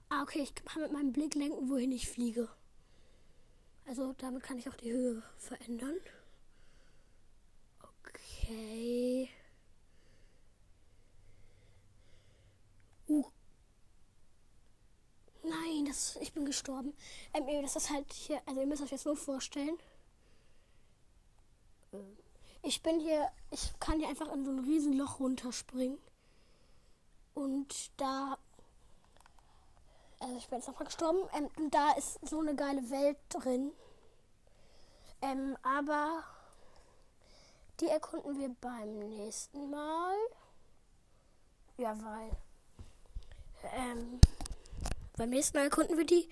Ah, 0.10 0.22
okay, 0.22 0.44
ich 0.44 0.54
kann 0.54 0.84
mit 0.84 0.92
meinem 0.92 1.12
Blick 1.12 1.34
lenken, 1.34 1.70
wohin 1.70 1.92
ich 1.92 2.08
fliege. 2.08 2.48
Also 3.88 4.14
damit 4.14 4.44
kann 4.44 4.60
ich 4.60 4.70
auch 4.70 4.76
die 4.76 4.92
Höhe 4.92 5.24
verändern. 5.38 5.96
Okay. 7.82 9.30
Uh. 13.08 13.26
Nein, 15.44 15.86
das, 15.86 16.18
ich 16.22 16.32
bin 16.32 16.46
gestorben. 16.46 16.94
Ähm, 17.34 17.62
das 17.62 17.76
ist 17.76 17.90
halt 17.90 18.12
hier, 18.14 18.42
also 18.46 18.62
ihr 18.62 18.68
müsst 18.68 18.84
euch 18.84 18.92
das 18.92 19.04
so 19.04 19.16
vorstellen. 19.16 19.78
Ähm, 21.94 22.18
Ich 22.62 22.82
bin 22.82 23.00
hier, 23.00 23.30
ich 23.52 23.72
kann 23.80 24.00
hier 24.00 24.10
einfach 24.10 24.32
in 24.34 24.46
so 24.46 24.52
ein 24.52 24.60
Riesenloch 24.60 25.20
runterspringen. 25.20 25.98
Und 27.34 27.92
da 27.98 28.38
also 30.24 30.38
ich 30.38 30.48
bin 30.48 30.60
jetzt 30.60 30.68
nochmal 30.68 30.86
gestorben. 30.86 31.20
Ähm, 31.38 31.50
und 31.58 31.74
da 31.74 31.92
ist 31.94 32.18
so 32.26 32.40
eine 32.40 32.56
geile 32.56 32.90
Welt 32.90 33.18
drin. 33.28 33.74
Ähm, 35.22 35.58
aber 35.64 36.24
die 37.82 37.88
erkunden 37.88 38.40
wir 38.40 38.56
beim 38.62 39.00
nächsten 39.00 39.70
Mal. 39.70 40.16
Ja, 41.78 41.98
weil. 42.02 42.32
Ähm, 43.76 44.22
beim 45.18 45.30
nächsten 45.30 45.58
Mal 45.58 45.66
erkunden 45.66 45.98
wir 45.98 46.06
die. 46.06 46.30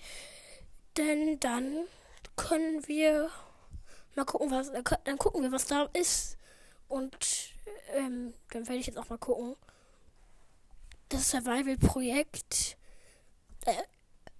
Denn 0.96 1.38
dann 1.40 1.84
können 2.36 2.86
wir 2.88 3.30
mal 4.16 4.24
gucken, 4.24 4.50
was. 4.50 4.70
Dann 5.04 5.18
gucken 5.18 5.42
wir, 5.42 5.52
was 5.52 5.66
da 5.66 5.88
ist. 5.92 6.36
Und 6.88 7.16
ähm, 7.94 8.34
dann 8.50 8.66
werde 8.66 8.80
ich 8.80 8.86
jetzt 8.86 8.98
auch 8.98 9.08
mal 9.08 9.18
gucken. 9.18 9.56
Das 11.08 11.30
Survival-Projekt 11.30 12.76
äh, 13.66 13.74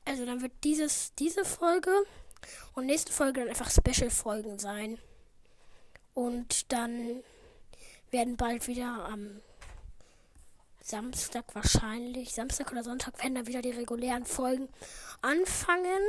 also 0.04 0.26
dann 0.26 0.42
wird 0.42 0.52
dieses, 0.64 1.14
diese 1.14 1.44
Folge 1.44 1.90
und 2.74 2.86
nächste 2.86 3.12
Folge 3.12 3.40
dann 3.40 3.48
einfach 3.48 3.70
Special-Folgen 3.70 4.58
sein. 4.58 4.98
Und 6.14 6.72
dann 6.72 7.22
werden 8.10 8.36
bald 8.36 8.66
wieder 8.66 9.08
am 9.08 9.40
Samstag 10.82 11.44
wahrscheinlich, 11.54 12.34
Samstag 12.34 12.72
oder 12.72 12.82
Sonntag 12.82 13.18
werden 13.22 13.36
dann 13.36 13.46
wieder 13.46 13.62
die 13.62 13.70
regulären 13.70 14.26
Folgen 14.26 14.68
anfangen. 15.22 16.02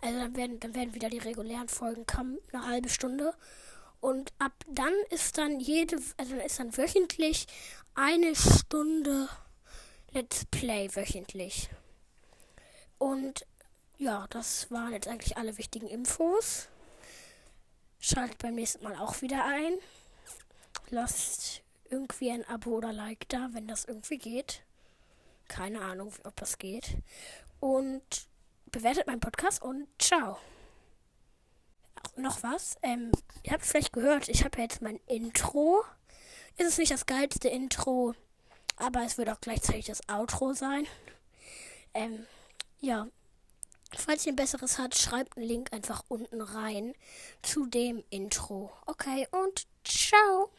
Also 0.00 0.18
dann 0.18 0.36
werden, 0.36 0.60
dann 0.60 0.74
werden 0.74 0.94
wieder 0.94 1.10
die 1.10 1.18
regulären 1.18 1.68
Folgen 1.68 2.06
kommen, 2.06 2.38
eine 2.52 2.66
halbe 2.66 2.88
Stunde. 2.88 3.34
Und 4.00 4.32
ab 4.38 4.52
dann 4.66 4.94
ist 5.10 5.36
dann 5.36 5.60
jede, 5.60 5.96
also 6.16 6.34
ist 6.36 6.58
dann 6.58 6.76
wöchentlich 6.76 7.46
eine 7.94 8.34
Stunde 8.34 9.28
Let's 10.12 10.44
Play 10.46 10.88
wöchentlich. 10.94 11.68
Und 12.98 13.46
ja, 13.98 14.26
das 14.30 14.70
waren 14.70 14.92
jetzt 14.92 15.06
eigentlich 15.06 15.36
alle 15.36 15.56
wichtigen 15.58 15.86
Infos. 15.86 16.68
Schaltet 18.00 18.38
beim 18.38 18.54
nächsten 18.54 18.82
Mal 18.82 18.96
auch 18.96 19.20
wieder 19.20 19.44
ein. 19.44 19.74
Lasst 20.88 21.62
irgendwie 21.90 22.30
ein 22.30 22.48
Abo 22.48 22.78
oder 22.78 22.92
Like 22.92 23.28
da, 23.28 23.50
wenn 23.52 23.68
das 23.68 23.84
irgendwie 23.84 24.18
geht. 24.18 24.62
Keine 25.48 25.82
Ahnung, 25.82 26.12
ob 26.24 26.34
das 26.36 26.58
geht. 26.58 26.96
Und 27.60 28.29
bewertet 28.70 29.06
meinen 29.06 29.20
Podcast 29.20 29.62
und 29.62 29.86
ciao. 29.98 30.38
Noch 32.16 32.42
was? 32.42 32.76
Ähm, 32.82 33.12
ihr 33.42 33.52
habt 33.52 33.64
vielleicht 33.64 33.92
gehört, 33.92 34.28
ich 34.28 34.44
habe 34.44 34.60
jetzt 34.60 34.82
mein 34.82 35.00
Intro. 35.06 35.84
Ist 36.56 36.68
es 36.68 36.78
nicht 36.78 36.92
das 36.92 37.06
geilste 37.06 37.48
Intro, 37.48 38.14
aber 38.76 39.04
es 39.04 39.16
wird 39.16 39.30
auch 39.30 39.40
gleichzeitig 39.40 39.86
das 39.86 40.06
Outro 40.08 40.52
sein. 40.52 40.86
Ähm, 41.94 42.26
ja. 42.80 43.06
Falls 43.96 44.24
ihr 44.24 44.32
ein 44.32 44.36
besseres 44.36 44.78
habt, 44.78 44.96
schreibt 44.96 45.36
einen 45.36 45.46
Link 45.46 45.72
einfach 45.72 46.04
unten 46.08 46.40
rein 46.40 46.94
zu 47.42 47.66
dem 47.66 48.04
Intro. 48.10 48.72
Okay, 48.86 49.26
und 49.32 49.66
ciao. 49.84 50.50